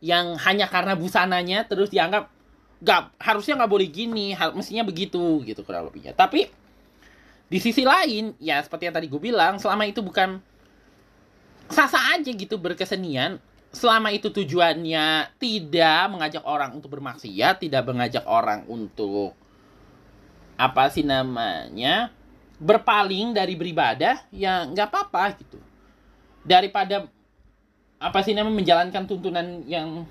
yang 0.04 0.36
hanya 0.44 0.68
karena 0.68 0.92
busananya 1.00 1.64
terus 1.72 1.88
dianggap 1.88 2.28
gak 2.84 3.16
harusnya 3.24 3.64
nggak 3.64 3.72
boleh 3.72 3.88
gini, 3.88 4.36
hal, 4.36 4.52
mestinya 4.52 4.84
begitu 4.84 5.40
gitu 5.48 5.64
kurang 5.64 5.88
lebihnya. 5.88 6.12
Tapi 6.12 6.52
di 7.48 7.60
sisi 7.64 7.88
lain 7.88 8.36
ya 8.44 8.60
seperti 8.60 8.92
yang 8.92 8.96
tadi 9.00 9.08
gue 9.08 9.22
bilang 9.24 9.56
selama 9.56 9.88
itu 9.88 10.04
bukan 10.04 10.44
sasa 11.70 11.98
aja 12.16 12.32
gitu 12.32 12.58
berkesenian. 12.58 13.42
Selama 13.76 14.08
itu 14.16 14.32
tujuannya 14.32 15.36
tidak 15.36 16.08
mengajak 16.08 16.48
orang 16.48 16.80
untuk 16.80 16.96
bermaksiat 16.96 17.60
tidak 17.60 17.84
mengajak 17.84 18.24
orang 18.24 18.64
untuk 18.72 19.36
apa 20.56 20.88
sih 20.88 21.04
namanya 21.04 22.08
berpaling 22.56 23.36
dari 23.36 23.60
beribadah 23.60 24.24
ya 24.32 24.64
nggak 24.64 24.88
apa-apa 24.88 25.24
gitu. 25.44 25.60
Daripada 26.48 27.12
apa 28.00 28.20
sih 28.24 28.32
namanya 28.32 28.56
menjalankan 28.64 29.04
tuntunan 29.12 29.68
yang 29.68 30.08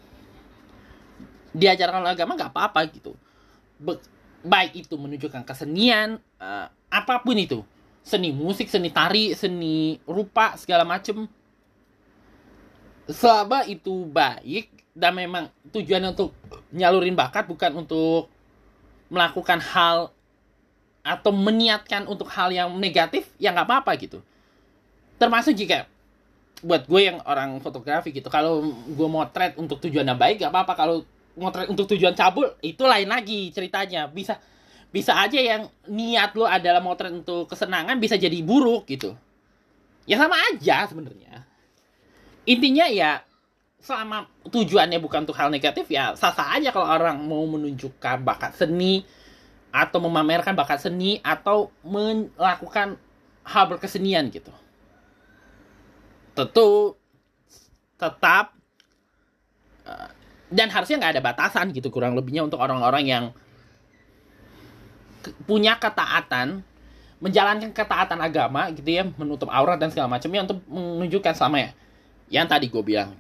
diajarkan 1.57 2.05
oleh 2.05 2.12
agama 2.12 2.37
nggak 2.37 2.53
apa-apa 2.53 2.81
gitu. 2.93 3.17
Be 3.81 3.97
baik 4.45 4.85
itu 4.85 4.95
menunjukkan 5.01 5.40
kesenian 5.49 6.21
uh, 6.37 6.69
apa 6.93 7.25
pun 7.25 7.40
itu. 7.40 7.64
Seni 8.05 8.29
musik 8.29 8.69
seni 8.69 8.93
tari 8.93 9.33
seni 9.33 9.97
rupa 10.05 10.53
segala 10.61 10.85
macem 10.85 11.25
selama 13.09 13.69
itu 13.69 14.09
baik 14.09 14.73
dan 14.97 15.12
memang 15.12 15.51
tujuannya 15.75 16.14
untuk 16.14 16.31
nyalurin 16.73 17.19
bakat 17.19 17.45
bukan 17.45 17.85
untuk 17.85 18.31
melakukan 19.12 19.61
hal 19.61 20.14
atau 21.05 21.33
meniatkan 21.37 22.09
untuk 22.09 22.33
hal 22.33 22.49
yang 22.49 22.73
negatif 22.81 23.29
ya 23.37 23.53
nggak 23.53 23.69
apa-apa 23.69 23.93
gitu. 24.01 24.25
Termasuk 25.21 25.53
jika 25.53 25.85
buat 26.64 26.88
gue 26.88 27.01
yang 27.12 27.21
orang 27.29 27.61
fotografi 27.61 28.09
gitu 28.09 28.33
kalau 28.33 28.64
gue 28.73 29.09
motret 29.11 29.53
untuk 29.61 29.85
tujuan 29.85 30.09
yang 30.09 30.17
baik 30.17 30.40
gak 30.40 30.49
apa-apa. 30.49 30.73
Kalau 30.73 30.97
motret 31.37 31.69
untuk 31.69 31.85
tujuan 31.93 32.17
cabul 32.17 32.49
itu 32.64 32.81
lain 32.88 33.12
lagi 33.12 33.53
ceritanya. 33.53 34.09
Bisa 34.09 34.40
bisa 34.88 35.12
aja 35.21 35.37
yang 35.37 35.69
niat 35.90 36.33
lo 36.33 36.49
adalah 36.49 36.81
motret 36.81 37.12
untuk 37.12 37.53
kesenangan 37.53 38.01
bisa 38.01 38.17
jadi 38.17 38.40
buruk 38.40 38.88
gitu. 38.88 39.12
Ya 40.09 40.17
sama 40.17 40.40
aja 40.40 40.88
sebenarnya 40.88 41.54
intinya 42.45 42.87
ya 42.89 43.21
selama 43.85 44.25
tujuannya 44.49 44.97
bukan 44.97 45.29
untuk 45.29 45.37
hal 45.37 45.53
negatif 45.53 45.85
ya 45.93 46.17
sah-sah 46.17 46.57
aja 46.57 46.73
kalau 46.73 46.89
orang 46.89 47.21
mau 47.21 47.45
menunjukkan 47.45 48.25
bakat 48.25 48.57
seni 48.57 49.05
atau 49.69 49.99
memamerkan 50.01 50.57
bakat 50.57 50.81
seni 50.81 51.21
atau 51.21 51.69
melakukan 51.85 52.97
hal 53.45 53.65
berkesenian 53.69 54.33
gitu. 54.33 54.49
Tentu 56.33 56.97
tetap 58.01 58.57
uh, 59.85 60.11
dan 60.49 60.71
harusnya 60.73 60.97
nggak 61.03 61.13
ada 61.19 61.23
batasan 61.23 61.75
gitu 61.75 61.93
kurang 61.93 62.17
lebihnya 62.17 62.47
untuk 62.47 62.63
orang-orang 62.63 63.05
yang 63.05 63.25
punya 65.45 65.77
ketaatan 65.77 66.65
menjalankan 67.21 67.73
ketaatan 67.73 68.21
agama 68.21 68.69
gitu 68.73 68.89
ya 68.89 69.09
menutup 69.17 69.49
aurat 69.49 69.81
dan 69.81 69.89
segala 69.89 70.13
macamnya 70.13 70.45
untuk 70.45 70.61
menunjukkan 70.69 71.33
sama 71.33 71.57
ya 71.65 71.71
yang 72.29 72.49
tadi 72.49 72.69
gue 72.69 72.83
bilang 72.85 73.13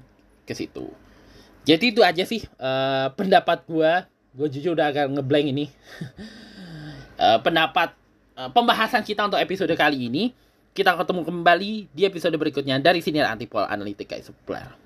ke 0.44 0.52
situ. 0.52 0.88
Jadi 1.64 1.96
itu 1.96 2.00
aja 2.04 2.22
sih 2.28 2.44
uh, 2.60 3.08
pendapat 3.16 3.64
gue 3.64 3.92
gue 4.34 4.48
jujur 4.58 4.76
udah 4.76 4.92
agak 4.92 5.06
ngeblank 5.08 5.46
ini. 5.48 5.66
Uh, 7.16 7.40
pendapat 7.46 7.96
uh, 8.36 8.50
pembahasan 8.52 9.00
kita 9.00 9.24
untuk 9.24 9.40
episode 9.40 9.72
kali 9.72 10.10
ini 10.12 10.36
kita 10.74 10.98
ketemu 10.98 11.22
kembali 11.22 11.72
di 11.94 12.02
episode 12.02 12.34
berikutnya 12.34 12.82
dari 12.82 12.98
Siniar 12.98 13.30
Antipol 13.30 13.62
Analitika 13.62 14.18
Supler. 14.18 14.83